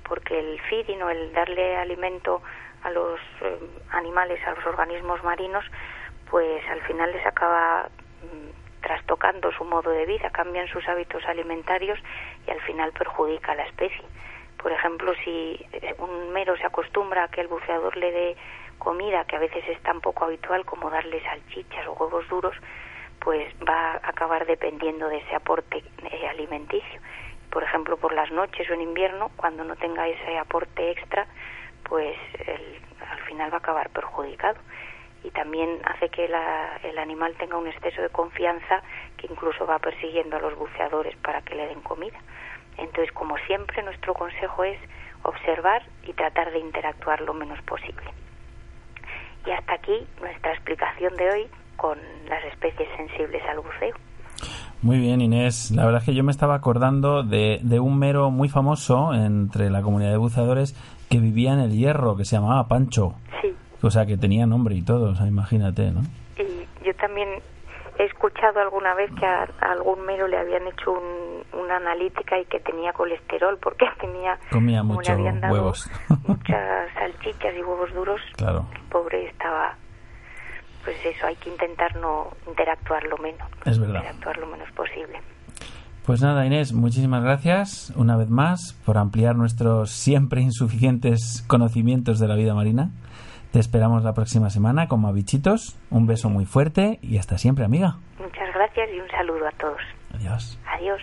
[0.07, 2.41] porque el feeding o el darle alimento
[2.83, 3.59] a los eh,
[3.91, 5.65] animales, a los organismos marinos,
[6.29, 7.89] pues al final les acaba
[8.83, 11.97] trastocando su modo de vida, cambian sus hábitos alimentarios
[12.47, 14.05] y al final perjudica a la especie.
[14.61, 15.65] Por ejemplo, si
[15.97, 18.37] un mero se acostumbra a que el buceador le dé
[18.77, 22.55] comida, que a veces es tan poco habitual como darle salchichas o huevos duros,
[23.19, 26.99] pues va a acabar dependiendo de ese aporte eh, alimenticio.
[27.49, 31.25] Por ejemplo, por las noches o en invierno, cuando no tenga ese aporte extra,
[31.83, 32.17] pues
[32.47, 34.59] el- al final va a acabar perjudicado.
[35.23, 38.81] Y también hace que la- el animal tenga un exceso de confianza
[39.17, 42.17] que incluso va persiguiendo a los buceadores para que le den comida.
[42.77, 44.77] Entonces, como siempre, nuestro consejo es
[45.23, 48.03] observar y tratar de interactuar lo menos posible.
[49.45, 53.95] Y hasta aquí nuestra explicación de hoy con las especies sensibles al buceo.
[54.81, 55.71] Muy bien, Inés.
[55.71, 59.69] La verdad es que yo me estaba acordando de, de un mero muy famoso entre
[59.69, 60.73] la comunidad de buceadores
[61.09, 63.13] que vivía en el hierro, que se llamaba Pancho.
[63.41, 63.53] Sí.
[63.83, 66.01] O sea, que tenía nombre y todo, o sea, imagínate, ¿no?
[66.37, 67.27] Y yo también
[67.99, 72.39] he escuchado alguna vez que a, a algún mero le habían hecho un- una analítica
[72.39, 75.91] y que tenía colesterol porque tenía Comía como mucho le habían dado huevos.
[76.27, 79.75] muchas salchichas y huevos duros Claro, el pobre estaba
[80.83, 83.95] pues eso hay que intentar no interactuar lo menos es verdad.
[83.97, 85.19] interactuar lo menos posible
[86.05, 92.27] Pues nada, Inés, muchísimas gracias una vez más por ampliar nuestros siempre insuficientes conocimientos de
[92.27, 92.89] la vida marina.
[93.53, 95.77] Te esperamos la próxima semana con más bichitos.
[95.91, 97.97] Un beso muy fuerte y hasta siempre, amiga.
[98.17, 99.79] muchas gracias y un saludo a todos
[100.15, 100.57] Adiós.
[100.65, 101.01] adiós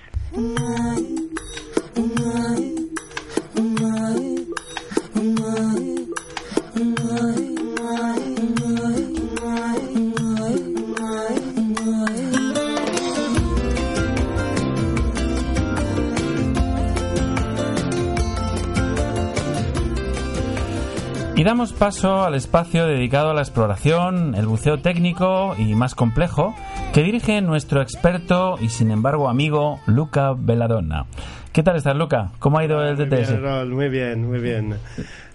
[21.41, 26.55] Y damos paso al espacio dedicado a la exploración, el buceo técnico y más complejo
[26.93, 31.07] que dirige nuestro experto y sin embargo amigo Luca Belladonna.
[31.55, 32.33] ¿Qué tal estás, Luca?
[32.41, 33.31] ¿Cómo ha ido el Muy DTS?
[33.31, 34.77] bien, Raúl, muy bien, muy bien.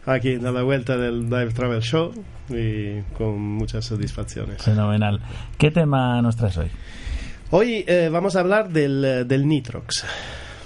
[0.06, 2.12] Aquí a la vuelta del Dive Travel Show
[2.50, 4.62] y con muchas satisfacciones.
[4.62, 5.20] Fenomenal.
[5.58, 6.68] ¿Qué tema nos traes hoy?
[7.50, 10.06] Hoy eh, vamos a hablar del, eh, del Nitrox.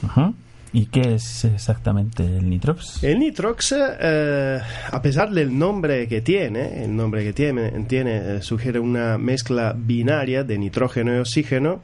[0.03, 0.35] Ujú.
[0.71, 3.03] ¿Y qué es exactamente el Nitrox?
[3.03, 4.59] El Nitrox, eh,
[4.91, 9.73] a pesar del nombre que tiene, el nombre que tiene, tiene eh, sugiere una mezcla
[9.75, 11.81] binaria de nitrógeno y oxígeno,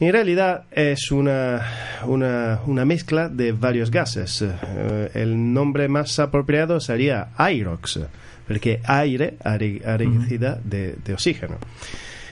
[0.00, 1.62] en realidad es una,
[2.06, 4.42] una, una mezcla de varios gases.
[4.42, 8.00] Eh, el nombre más apropiado sería Aerox,
[8.48, 11.58] porque aire are- aregicida de, de oxígeno.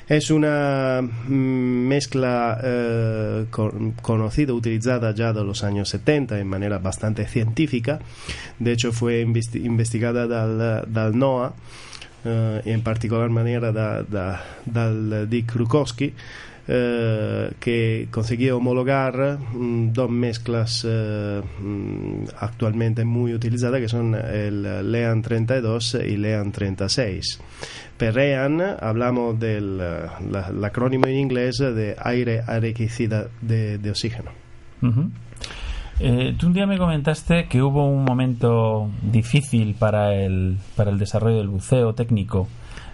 [0.08, 1.32] Es una mm,
[1.88, 7.98] mezcla eh, con- conocida, utilizada ya de los años 70 en manera bastante científica.
[8.60, 11.54] De hecho, fue investi- investigada dal, dal NOAA,
[12.26, 16.12] eh, en particular manera da- da- dal Dick Krukowski,
[16.68, 24.90] eh, que consiguió homologar mm, dos mezclas eh, mm, actualmente muy utilizadas que son el
[24.90, 27.38] LEAN 32 y LEAN 36.
[27.96, 30.06] Per EAN hablamos del eh,
[30.64, 34.30] acrónimo en inglés de aire enriquecida de, de oxígeno.
[35.98, 40.98] Eh, tú un día me comentaste que hubo un momento difícil para el, para el
[40.98, 42.48] desarrollo del buceo técnico,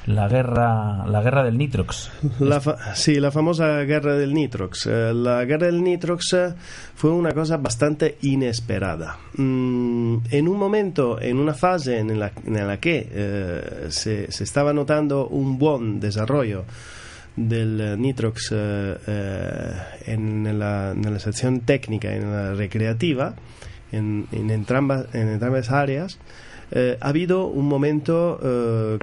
[0.07, 2.11] la guerra, la guerra del Nitrox.
[2.40, 4.86] La fa- sí, la famosa guerra del Nitrox.
[4.86, 6.55] Eh, la guerra del Nitrox eh,
[6.94, 9.16] fue una cosa bastante inesperada.
[9.36, 14.44] Mm, en un momento, en una fase en la, en la que eh, se, se
[14.44, 16.64] estaba notando un buen desarrollo
[17.37, 19.72] del eh, Nitrox eh, eh,
[20.07, 23.35] en, la, en la sección técnica y en la recreativa,
[23.91, 26.18] en, en, entrambas, en entrambas áreas,
[26.74, 28.39] ha habido un momento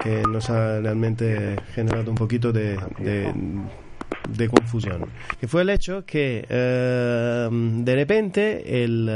[0.02, 5.06] que nos ha realmente generado un poquito de, de, confusión,
[5.40, 9.08] que fue el hecho que de repente el,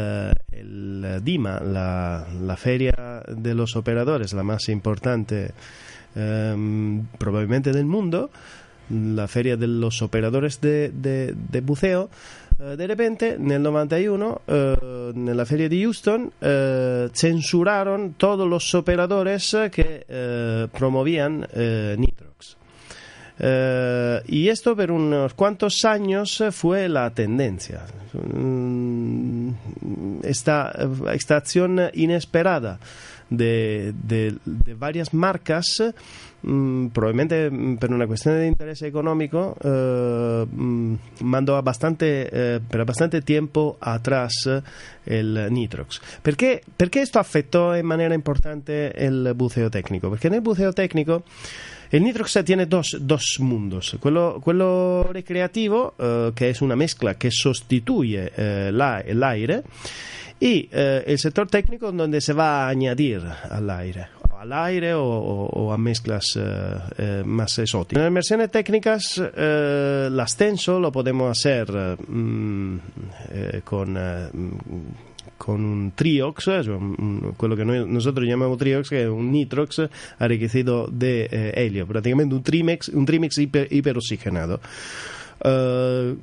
[0.52, 5.50] el DIMA, la, la feria de los operadores, la más importante
[6.14, 8.30] probablemente del mundo,
[8.90, 12.10] la feria de los operadores de, de, de buceo,
[12.60, 19.56] eh, de repente nel 91 eh, nella feria di Houston eh, censuraron todos los operadores
[19.72, 22.56] que eh, promovían eh, Nitrox.
[24.28, 27.82] Y esto por unos cuantos años fue la tendencia.
[28.12, 29.50] Mm,
[30.22, 30.72] Esta,
[31.12, 32.78] esta acción inesperada
[33.28, 35.82] de, de- de varias marcas,
[36.46, 42.60] mm, probablemente mm, per una questione di interesse economico, eh, mm, mandò a bastante, eh,
[42.66, 44.48] per bastante tempo atrás
[45.04, 46.00] el Nitrox.
[46.22, 50.08] Perché, questo affettò in maniera importante il buceo tecnico?
[50.08, 51.24] Perché nel buceo tecnico
[51.90, 53.96] el Nitrox tiene dos, dos mundos.
[54.00, 59.62] Quello, quello recreativo, eh, que es una mezcla que sustituye eh, la- el aire,
[60.40, 64.08] y eh, el sector técnico donde se va a añadir al aire.
[64.44, 66.42] Al aire o, o- a mezclas eh,
[66.98, 67.98] eh, más exóticas.
[68.00, 72.76] En las versiones técnicas, eh, el ascenso lo podemos hacer eh, mm,
[73.30, 73.96] eh, con.
[73.96, 74.52] eh, mm,
[75.36, 76.62] con un triox, eh,
[77.36, 79.88] quello che noi, nosotros llamamos triox, che è un nitrox
[80.18, 84.60] enriquecido de eh, helio, praticamente un trimex, un hiper, hiperoxigenado.
[85.42, 86.16] Eh,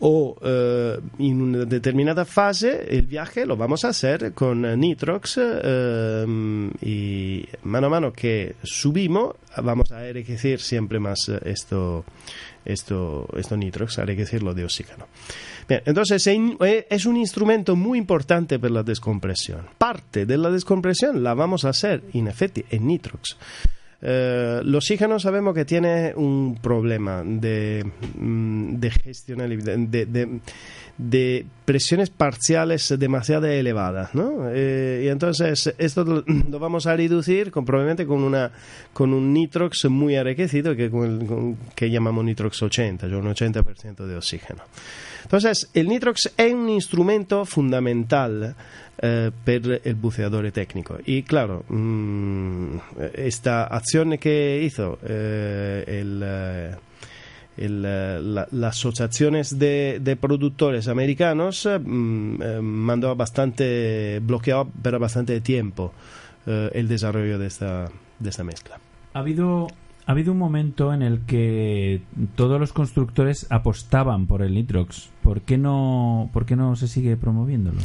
[0.00, 5.38] o eh, en una determinada fase el viaje lo vamos a hacer con eh, Nitrox
[5.38, 12.04] eh, y mano a mano que subimos vamos a enriquecer siempre más eh, esto,
[12.64, 15.06] esto, esto Nitrox, enriquecerlo de oxígeno.
[15.68, 19.66] Bien, entonces en- eh, es un instrumento muy importante para la descompresión.
[19.78, 23.36] Parte de la descompresión la vamos a hacer, en efecto, en Nitrox.
[24.02, 27.84] Eh, oxígeno sabemos que tiene un problema de,
[28.18, 30.40] mm, de gestionabilidad, de, de-
[30.96, 34.50] de presiones parciales demasiado elevadas, ¿no?
[34.52, 36.24] Eh, y entonces esto lo,
[36.58, 38.50] vamos a reducir con, probablemente con, una,
[38.92, 44.06] con un nitrox muy enriquecido que, con con- que llamamos nitrox 80, cioè un 80%
[44.06, 44.62] de oxígeno.
[45.22, 48.54] Entonces, el nitrox è un instrumento fundamental
[49.02, 50.98] eh, per il buceador tecnico.
[51.06, 52.76] Y claro, mm,
[53.14, 56.74] esta acción que hizo eh, el, eh,
[57.56, 65.40] el, eh, la- las asociaciones de, de productores americanos mm, mandó bastante, bloqueó por bastante
[65.40, 65.92] tiempo
[66.46, 68.78] el desarrollo de esta, de esta mezcla.
[69.12, 69.68] Ha habido,
[70.06, 72.00] ha habido un momento en el que
[72.34, 75.10] todos los constructores apostaban por el Nitrox.
[75.22, 77.78] ¿Por qué no, por qué no se sigue promoviéndolo?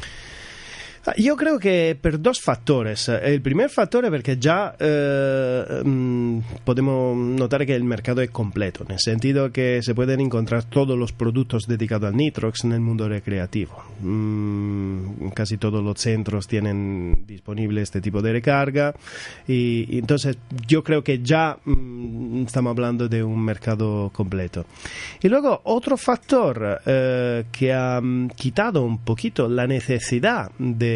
[1.08, 2.94] Ah, Io credo che per due fattori.
[3.32, 8.84] Il primo fattore è perché già eh, mm, podemos notar que el mercado es completo,
[8.84, 12.80] en el sentido que se pueden encontrar todos los productos dedicados al Nitrox en el
[12.80, 13.84] mundo recreativo.
[14.02, 18.96] Mm, casi todos los centros tienen disponible este tipo de recarga
[19.48, 20.38] y entonces
[20.68, 24.66] yo creo que ya mm, estamos hablando de un mercado completo.
[25.22, 30.95] Y luego otro factor eh, que ha mm, quitado un poquito la necesidad de,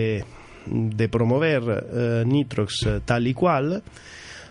[0.65, 3.83] de promover eh, Nitrox tal y cual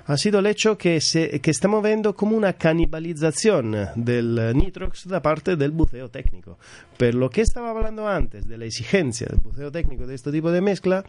[0.08, 5.20] ha sido el hecho que, se, que estamos viendo como una canibalización del Nitrox da
[5.20, 6.56] parte del buceo técnico.
[6.96, 10.50] Per lo que estaba hablando antes de la exigencia del buceo técnico de este tipo
[10.50, 11.04] de mezcla,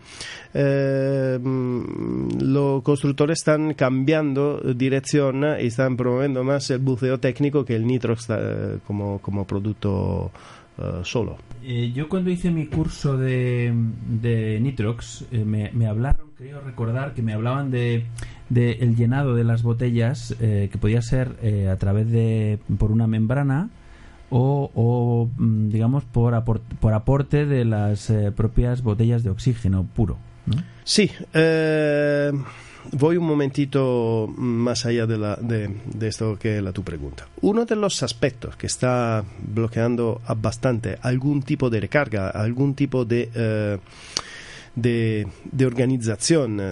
[0.54, 7.78] eh, mm, los constructores están cambiando dirección y están promoviendo más el buceo técnico que
[7.78, 10.30] el Nitrox eh, como, como producto
[10.80, 11.38] eh, solo.
[11.64, 13.74] Eh, yo cuando hice mi curso de,
[14.22, 18.06] de Nitrox eh, me, me hablaron, creo recordar que me hablaban de,
[18.50, 22.92] de el llenado de las botellas eh, que podía ser eh, a través de por
[22.92, 23.70] una membrana
[24.30, 29.84] o, o, mm, digamos por, apor- por aporte de las eh, propias botellas de oxígeno
[29.84, 30.18] puro.
[30.46, 30.56] ¿no?
[30.86, 32.32] Sí, eh,
[32.92, 35.70] voy un momentito más allá de, la, de,
[36.08, 37.28] esto que la tu pregunta.
[37.42, 43.30] Uno de los aspectos que está bloqueando bastante algún tipo de recarga, algún tipo de,
[43.34, 43.78] eh,
[44.76, 45.66] de, de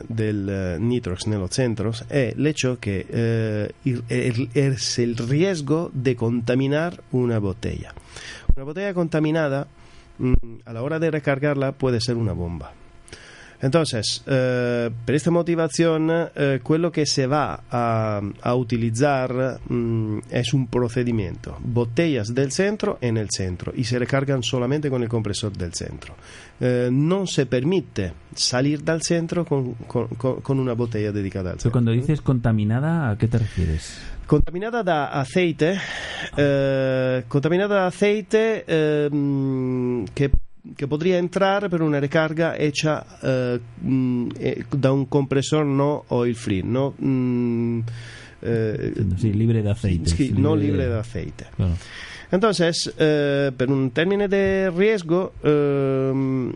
[0.07, 6.15] del eh, Nitrox nello centros è l'hecho che eh, il- el- es el riesgo de
[6.15, 7.93] contaminar una botella.
[8.55, 9.67] Una botella contaminada
[10.19, 10.33] mm,
[10.65, 12.71] a la hora de recargarla puede ser una bomba.
[13.59, 20.53] Entonces, eh, per questa motivazione, eh, quello che se va a, a utilizzare mm, es
[20.53, 21.57] un procedimiento.
[21.59, 26.15] Botellas del centro en el centro y se recargan solamente con el compresor del centro.
[26.59, 30.07] Eh, non se permite salir dal centro con, con-
[30.41, 31.71] con- una botella dedicata al Pero centro.
[31.71, 33.97] cuando dices contaminada, ¿a qué te refieres?
[34.27, 35.79] Contaminada da aceite,
[36.35, 40.05] eh, contaminada da aceite eh, mm,
[40.67, 46.03] che, che podría entrar per una recarga hecha eh, mm, eh, da un compresor no
[46.09, 47.79] oil free, no, mm,
[48.41, 50.11] eh, Sí, libre de aceite.
[50.17, 51.45] libre no libre de aceite.
[51.55, 51.73] Claro.
[52.29, 56.47] Entonces, eh, per un termine de riesgo, eh,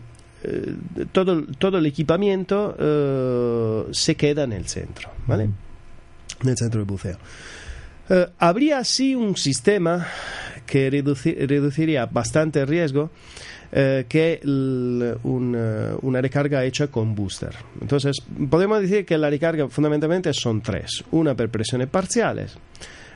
[1.12, 2.76] todo, todo el equipamiento
[3.92, 5.44] se queda en el centro, ¿vale?
[6.42, 7.16] En el centro de buceo.
[8.38, 10.04] Habría sí un sistema
[10.66, 13.10] que reduci- reduciría bastante el riesgo,
[13.72, 17.54] eh, que el- eh, una recarga hecha con booster.
[17.80, 18.18] Entonces,
[18.50, 21.02] podemos decir que la recarga fundamentalmente son tres.
[21.12, 22.56] Una per presione parciales,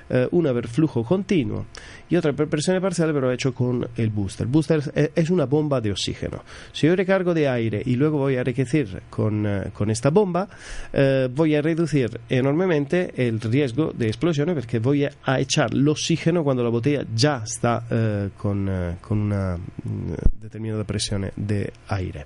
[0.08, 1.66] eh, una per flujo continuo
[2.08, 4.46] y otra per presione parciale pero hecho con el booster.
[4.46, 6.42] Booster es, es una bomba de oxígeno.
[6.72, 10.48] Si yo recargo de aire y luego voy a enriquecer con, eh, con esta bomba,
[10.92, 15.86] eh, voy a reducir enormemente el riesgo de explosión porque voy a, a echar el
[15.88, 21.72] oxígeno cuando la botella ya está eh, con, eh, con una mm, determinada presión de
[21.88, 22.24] aire.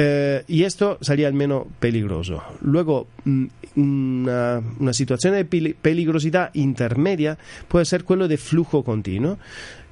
[0.00, 2.40] Eh, y esto sería al menos peligroso.
[2.60, 3.46] Luego, mm,
[3.76, 7.36] una, situación de peli- peligrosidad intermedia
[7.66, 9.38] puede ser quello de flujo continuo.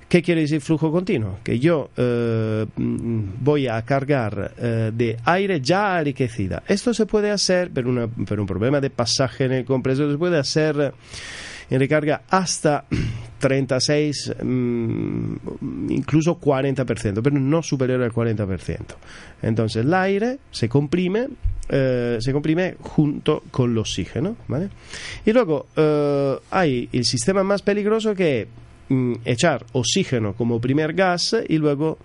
[0.08, 1.40] ¿Qué quiere decir flujo continuo?
[1.42, 6.62] Que yo eh, mm, voy a cargar eh, de aire ya enriquecida.
[6.68, 10.18] Esto se puede hacer por, una- por un problema de pasaje en el compresor, se
[10.18, 10.92] puede hacer
[11.70, 12.84] en recarga hasta
[13.38, 15.36] 36, mm,
[15.90, 18.78] incluso 40%, pero no superior al 40%.
[19.42, 21.28] Entonces el aire se comprime,
[21.68, 24.36] eh, se comprime junto con el oxígeno.
[24.48, 24.70] ¿vale?
[25.24, 28.48] Y luego eh, hay el sistema más peligroso que es
[28.88, 31.98] mm, echar oxígeno como primer gas y luego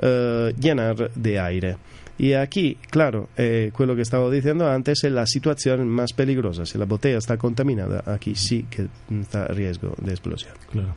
[0.00, 1.76] eh, llenar de aire.
[2.18, 6.64] Y aquí, claro, eh, quello que estaba diciendo antes es la situación más peligrosa.
[6.64, 8.88] Si la botella está contaminada, aquí sí que
[9.20, 10.54] está a riesgo de explosión.
[10.70, 10.94] Claro.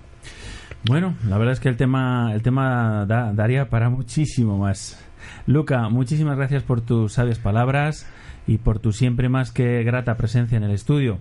[0.86, 4.97] Bueno, la verdad es que el tema, el tema da- daría para muchísimo más.
[5.45, 8.07] Luca, muchísimas gracias por tus sabias palabras
[8.47, 11.20] y por tu siempre más que grata presencia en el estudio.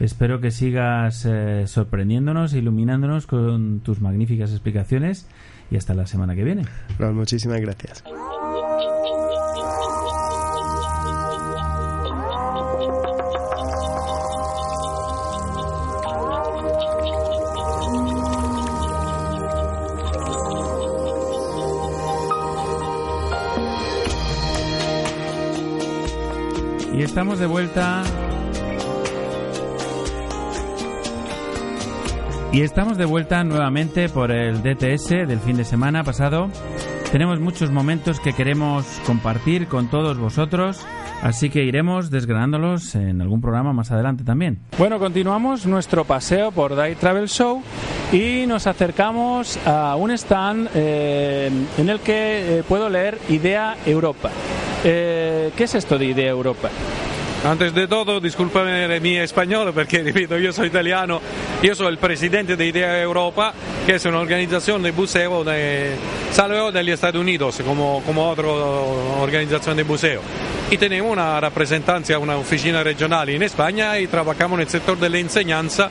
[0.00, 5.28] Espero que sigas eh, sorprendiéndonos, iluminándonos con tus magníficas explicaciones
[5.70, 6.62] y hasta la semana que viene.
[6.98, 8.02] No, muchísimas gracias.
[26.96, 28.02] Y estamos de vuelta.
[32.52, 36.48] Y estamos de vuelta nuevamente por el DTS del fin de semana pasado.
[37.12, 40.80] Tenemos muchos momentos que queremos compartir con todos vosotros,
[41.22, 44.60] así que iremos desgranándolos en algún programa más adelante también.
[44.78, 47.62] Bueno, continuamos nuestro paseo por Day Travel Show
[48.10, 54.30] y nos acercamos a un stand eh, en el que eh, puedo leer Idea Europa.
[54.84, 56.70] Eh, ¿Qué es esto de Idea Europa?
[57.44, 61.20] Antes de todo, discúlpame mi español porque, repito, yo soy italiano.
[61.62, 63.54] Yo soy el presidente de Idea Europa,
[63.86, 65.94] que es una organización de buceo de
[66.32, 70.22] Salveo de los Estados Unidos, como, como otra organización de buceo.
[71.04, 75.88] Una representancia, una oficina regional en España y trabajamos en el sector de la.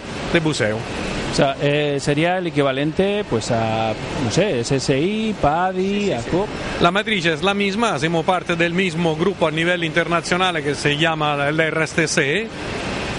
[1.36, 6.48] O sea, eh, sería el equivalente pues a, no sé, SSI, PADI, ACOP.
[6.80, 10.96] La matriz es la misma, hacemos parte del mismo grupo a nivel internacional que se
[10.96, 12.48] llama el RSTC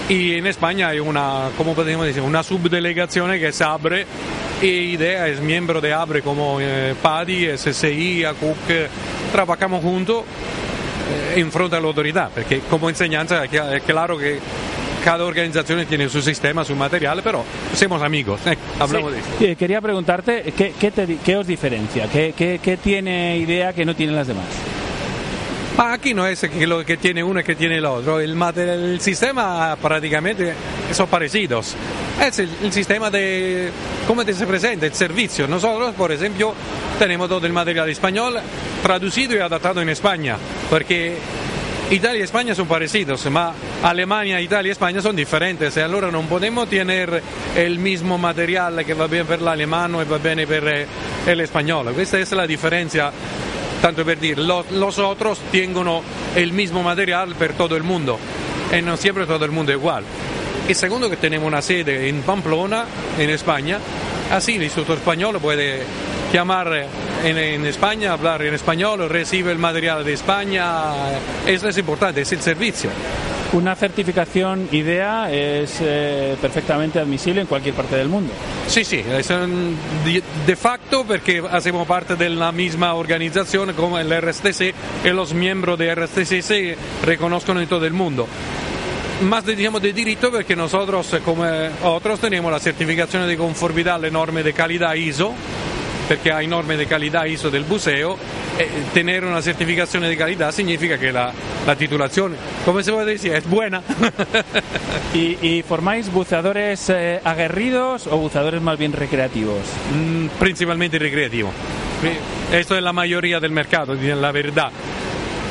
[0.09, 2.23] y en España hay una, ¿cómo podemos decir?
[2.23, 4.07] Una subdelegación que es ABRE
[4.63, 8.57] y IDEA es miembro de ABRE como eh, PADI, SSI, ACUC,
[9.31, 14.39] trabajamos juntos eh, en frente a la autoridad, porque como enseñanza es claro que
[15.03, 17.43] cada organización tiene su sistema, su material, pero
[17.73, 19.27] somos amigos, eh, hablamos de eso.
[19.39, 22.07] Eh, quería preguntarte, ¿qué, qué te qué os diferencia?
[22.11, 24.45] ¿Qué, qué, qué tiene Idea que no tienen las demás?
[25.77, 28.35] Ma aquí no es que lo que tiene uno y que tiene el otro, el,
[28.35, 30.53] material, el sistema prácticamente
[30.91, 31.75] son parecidos.
[32.19, 33.69] Es el, el sistema de
[34.07, 35.47] cómo te se presenta, el servicio.
[35.47, 36.55] Nosotros, por ejemplo,
[36.97, 38.39] tenemos todo el material español
[38.81, 40.35] traducido y adaptado en España,
[40.67, 41.17] porque
[41.89, 46.27] Italia y España son parecidos, ma Alemania, Italia y España son diferentes, y allora non
[46.27, 47.23] podemos tener
[47.55, 50.85] el mismo material que va bien per l'alemano e va bene per eh,
[51.25, 51.93] el español.
[51.95, 53.11] Questa es la differenza
[53.79, 56.03] tanto per dire, lo- los otros tengono
[56.35, 58.19] el mismo material per todo el mundo
[58.67, 60.03] e non siempre todo el mundo es igual.
[60.67, 62.83] Y segundo que tenemos una sede en Pamplona,
[63.17, 63.79] en España,
[64.35, 65.87] así el Instituto Español puede
[66.33, 66.89] llamar
[67.23, 72.31] en, en España, hablar en español, recibe el material de España, eso es importante, es
[72.31, 72.89] el servicio.
[73.53, 78.33] Una certificación IDEA es eh, perfectamente admisible en cualquier parte del mundo.
[78.67, 79.73] Sí, sí, son
[80.03, 84.73] de, de facto porque hacemos parte de la misma organización como el RSTC
[85.05, 88.27] y los miembros de RSTC se reconocen en todo el mundo.
[89.21, 91.45] Más de, digamos, de derecho porque nosotros, eh, como
[91.83, 95.33] otros, tenemos la certificación de conformidad a las normas de calidad ISO,
[96.07, 98.17] porque hay normas de calidad ISO del buceo.
[98.59, 101.31] eh, tener una certificación de calidad significa que la,
[101.65, 102.35] la titulación,
[102.65, 103.83] como se puede decir, es buena.
[105.13, 109.61] ¿Y, y formáis buceadores eh, aguerridos o buceadores más bien recreativos?
[109.93, 111.51] Mm, principalmente recreativo.
[112.51, 114.71] Esto es la mayoría del mercato, la verdad.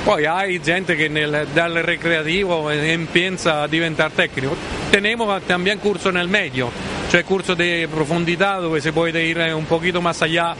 [0.04, 4.54] Poi hay gente que nel, dal recreativo empieza a diventare tecnico.
[4.88, 6.70] Tenemos también curso en el medio,
[7.10, 10.54] cioè curso de profundidad donde se puede ir un poquito más allá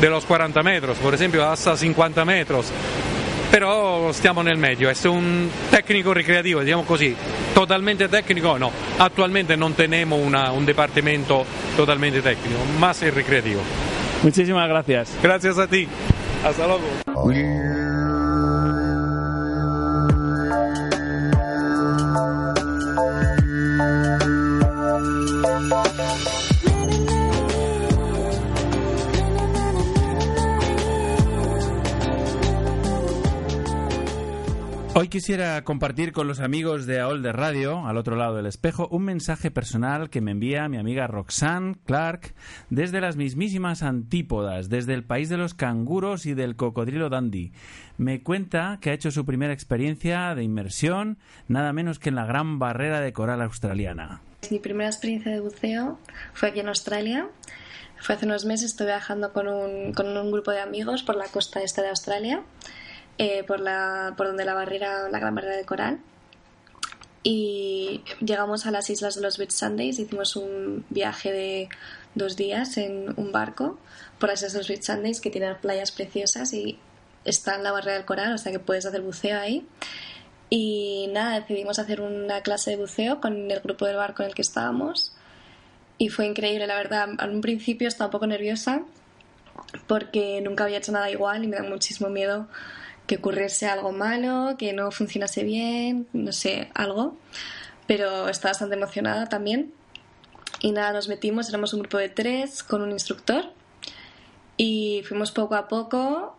[0.00, 2.66] de los 40 metros, por ejemplo, hasta 50 metros.
[3.50, 7.14] Però stiamo nel medio, è un tecnico ricreativo, diciamo così,
[7.52, 11.44] totalmente tecnico no, attualmente non tenemos una- un dipartimento
[11.74, 13.60] totalmente tecnico, ma è ricreativo.
[14.22, 15.10] Muchísimas gracias.
[15.20, 15.88] Gracias a ti,
[16.44, 17.99] hasta luego.
[35.10, 39.02] Quisiera compartir con los amigos de AOL de Radio, al otro lado del espejo, un
[39.02, 42.32] mensaje personal que me envía mi amiga Roxanne Clark
[42.70, 47.52] desde las mismísimas antípodas, desde el país de los canguros y del cocodrilo dandy.
[47.98, 52.24] Me cuenta que ha hecho su primera experiencia de inmersión nada menos que en la
[52.24, 54.22] gran barrera de coral australiana.
[54.48, 55.98] Mi primera experiencia de buceo
[56.34, 57.28] fue aquí en Australia.
[57.98, 61.26] Fue hace unos meses, estuve viajando con un, con un grupo de amigos por la
[61.26, 62.44] costa este de Australia
[63.22, 66.00] eh, por, la, por donde la barrera, la gran barrera de coral.
[67.22, 71.68] Y llegamos a las islas de los Beach Sundays, hicimos un viaje de
[72.14, 73.78] dos días en un barco
[74.18, 76.78] por las islas de los Beach Sundays que tienen playas preciosas y
[77.26, 79.66] está en la barrera del coral, o sea que puedes hacer buceo ahí.
[80.48, 84.34] Y nada, decidimos hacer una clase de buceo con el grupo del barco en el
[84.34, 85.14] que estábamos
[85.98, 87.10] y fue increíble, la verdad.
[87.18, 88.80] Al un principio estaba un poco nerviosa
[89.86, 92.48] porque nunca había hecho nada igual y me da muchísimo miedo
[93.10, 97.16] que ocurriese algo malo, que no funcionase bien, no sé, algo.
[97.88, 99.74] Pero estaba bastante emocionada también.
[100.60, 103.46] Y nada, nos metimos, éramos un grupo de tres con un instructor.
[104.56, 106.36] Y fuimos poco a poco.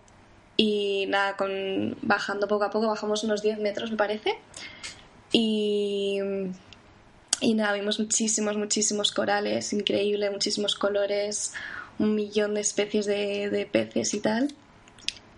[0.56, 4.40] Y nada, con, bajando poco a poco, bajamos unos 10 metros, me parece.
[5.34, 6.20] Y,
[7.42, 11.54] y nada, vimos muchísimos, muchísimos corales, increíble, muchísimos colores,
[12.00, 14.54] un millón de especies de, de peces y tal.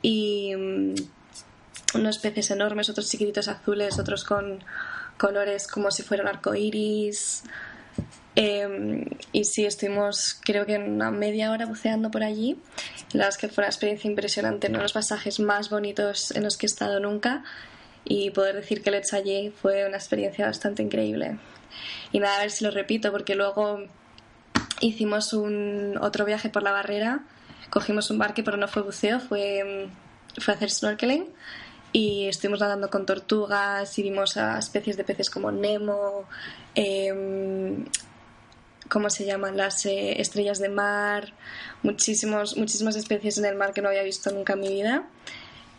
[0.03, 0.53] Y
[1.95, 4.63] unos peces enormes, otros chiquititos azules, otros con
[5.17, 7.43] colores como si fueran arcoíris.
[8.35, 12.57] Eh, y sí, estuvimos creo que una media hora buceando por allí.
[13.11, 16.43] La verdad es que fue una experiencia impresionante, uno de los pasajes más bonitos en
[16.43, 17.43] los que he estado nunca.
[18.05, 21.37] Y poder decir que Let's allí fue una experiencia bastante increíble.
[22.11, 23.79] Y nada, a ver si lo repito, porque luego
[24.81, 27.21] hicimos un otro viaje por la barrera.
[27.69, 29.87] Cogimos un barque, pero no fue buceo, fue,
[30.37, 31.27] fue hacer snorkeling
[31.93, 36.25] y estuvimos nadando con tortugas y vimos a especies de peces como Nemo,
[36.75, 37.85] eh,
[38.89, 39.55] ¿cómo se llaman?
[39.55, 41.33] Las eh, estrellas de mar,
[41.83, 45.07] muchísimos, muchísimas especies en el mar que no había visto nunca en mi vida.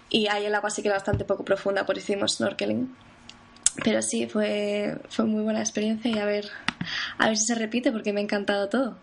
[0.09, 2.95] Y ahí el agua sí que era bastante poco profunda, por eso hicimos snorkeling.
[3.83, 6.49] Pero sí, fue, fue muy buena experiencia y a ver,
[7.19, 8.99] a ver si se repite porque me ha encantado todo.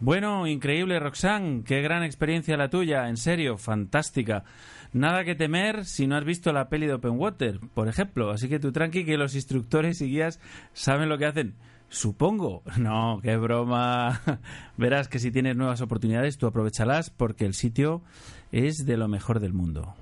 [0.00, 1.62] Bueno, increíble, Roxanne.
[1.64, 4.42] Qué gran experiencia la tuya, en serio, fantástica.
[4.92, 8.30] Nada que temer si no has visto la peli de Open Water, por ejemplo.
[8.30, 10.38] Así que tú tranqui que los instructores y guías
[10.74, 11.54] saben lo que hacen.
[11.88, 12.62] Supongo.
[12.78, 14.20] No, qué broma.
[14.76, 18.02] Verás que si tienes nuevas oportunidades, tú aprovechalas porque el sitio
[18.50, 19.94] es de lo mejor del mundo.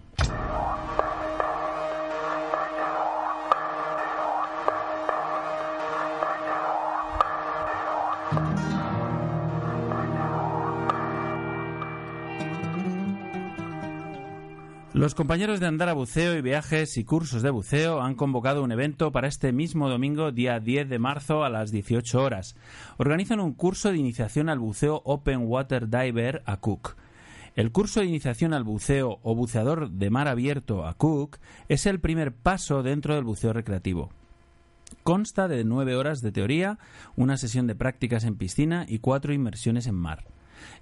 [15.00, 19.12] Los compañeros de Andara Buceo y Viajes y Cursos de Buceo han convocado un evento
[19.12, 22.54] para este mismo domingo, día 10 de marzo, a las 18 horas.
[22.98, 26.96] Organizan un curso de iniciación al buceo Open Water Diver a Cook.
[27.56, 31.38] El curso de iniciación al buceo o buceador de mar abierto a Cook
[31.70, 34.10] es el primer paso dentro del buceo recreativo.
[35.02, 36.78] Consta de nueve horas de teoría,
[37.16, 40.26] una sesión de prácticas en piscina y cuatro inmersiones en mar.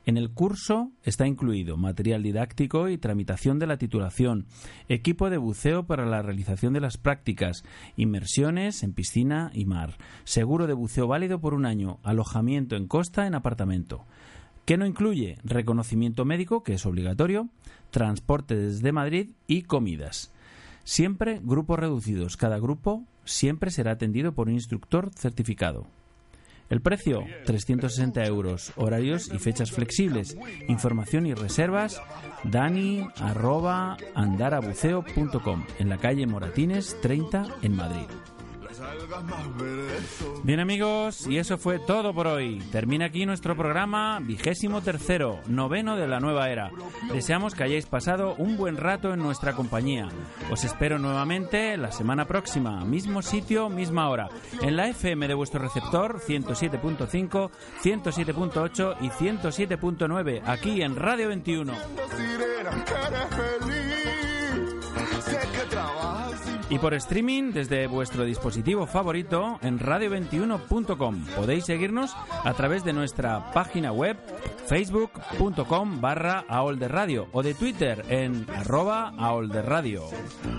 [0.06, 4.46] En el curso está incluido material didáctico y tramitación de la titulación,
[4.88, 7.64] equipo de buceo para la realización de las prácticas,
[7.96, 13.26] inmersiones en piscina y mar, seguro de buceo válido por un año, alojamiento en costa
[13.26, 14.04] en apartamento.
[14.64, 15.38] ¿Qué no incluye?
[15.44, 17.48] Reconocimiento médico, que es obligatorio,
[17.90, 20.30] transporte desde Madrid y comidas.
[20.84, 22.36] Siempre grupos reducidos.
[22.36, 25.86] Cada grupo siempre será atendido por un instructor certificado.
[26.68, 28.72] El precio, 360 euros.
[28.76, 30.36] Horarios y fechas flexibles.
[30.68, 32.00] Información y reservas,
[32.44, 33.06] dani
[34.14, 38.06] andarabuceo.com en la calle Moratines 30 en Madrid.
[40.44, 42.58] Bien amigos, y eso fue todo por hoy.
[42.70, 46.70] Termina aquí nuestro programa vigésimo tercero, noveno de la nueva era.
[47.12, 50.08] Deseamos que hayáis pasado un buen rato en nuestra compañía.
[50.50, 54.28] Os espero nuevamente la semana próxima, mismo sitio, misma hora,
[54.62, 57.50] en la FM de vuestro receptor 107.5,
[57.82, 61.72] 107.8 y 107.9, aquí en Radio 21.
[66.70, 71.24] Y por streaming desde vuestro dispositivo favorito en radio21.com.
[71.34, 72.14] Podéis seguirnos
[72.44, 74.18] a través de nuestra página web
[74.66, 76.44] facebook.com barra
[76.88, 80.04] radio o de Twitter en arroba aolderradio.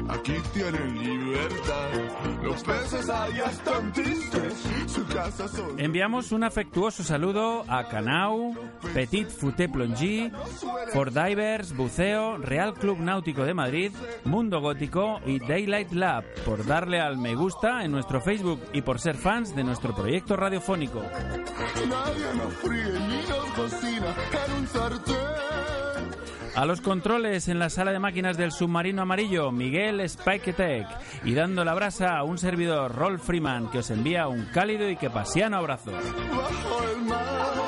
[0.10, 4.54] Aquí tienen libertad, los peces allá están tristes,
[4.88, 5.80] su casa son...
[5.80, 8.56] Enviamos un afectuoso saludo a Canau,
[8.96, 10.32] Petit Fouté Plongí,
[10.92, 13.92] For Divers, Buceo, Real Club Náutico de Madrid,
[14.26, 15.92] Mundo Gótico y Daylight
[16.46, 20.38] Por darle al me gusta en nuestro Facebook y por ser fans de nuestro proyecto
[20.38, 21.02] radiofónico.
[21.02, 25.16] Nadie nos fríe ni nos cocina en un sartén.
[26.56, 30.88] A los controles en la sala de máquinas del submarino amarillo, Miguel Spiketek.
[31.26, 34.96] Y dando la brasa a un servidor, Rolf Freeman, que os envía un cálido y
[34.96, 35.92] que pasiano abrazo.
[35.92, 37.60] Bajo el mar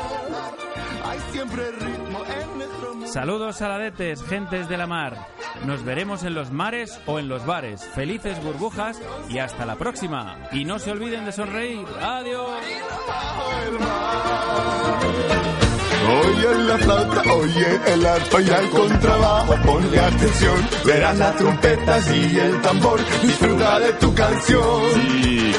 [1.05, 2.10] hay siempre ritmo.
[3.11, 5.27] Saludos saladetes, gentes de la mar.
[5.65, 7.83] Nos veremos en los mares o en los bares.
[7.93, 10.37] Felices burbujas y hasta la próxima.
[10.53, 11.85] Y no se olviden de sonreír.
[12.01, 12.49] Adiós.
[16.11, 22.39] Oye la flauta, oye el arpa y el contrabajo, ponle atención, verás las trompetas y
[22.39, 24.81] el tambor, disfruta de tu canción.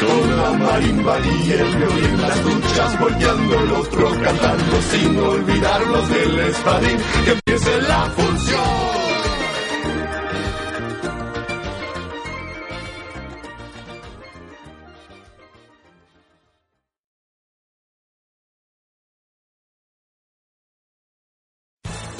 [0.00, 6.40] con la marimba y el violín, las duchas volteando, el otro cantando, sin olvidarnos del
[6.40, 8.81] espadín, que empiece la función.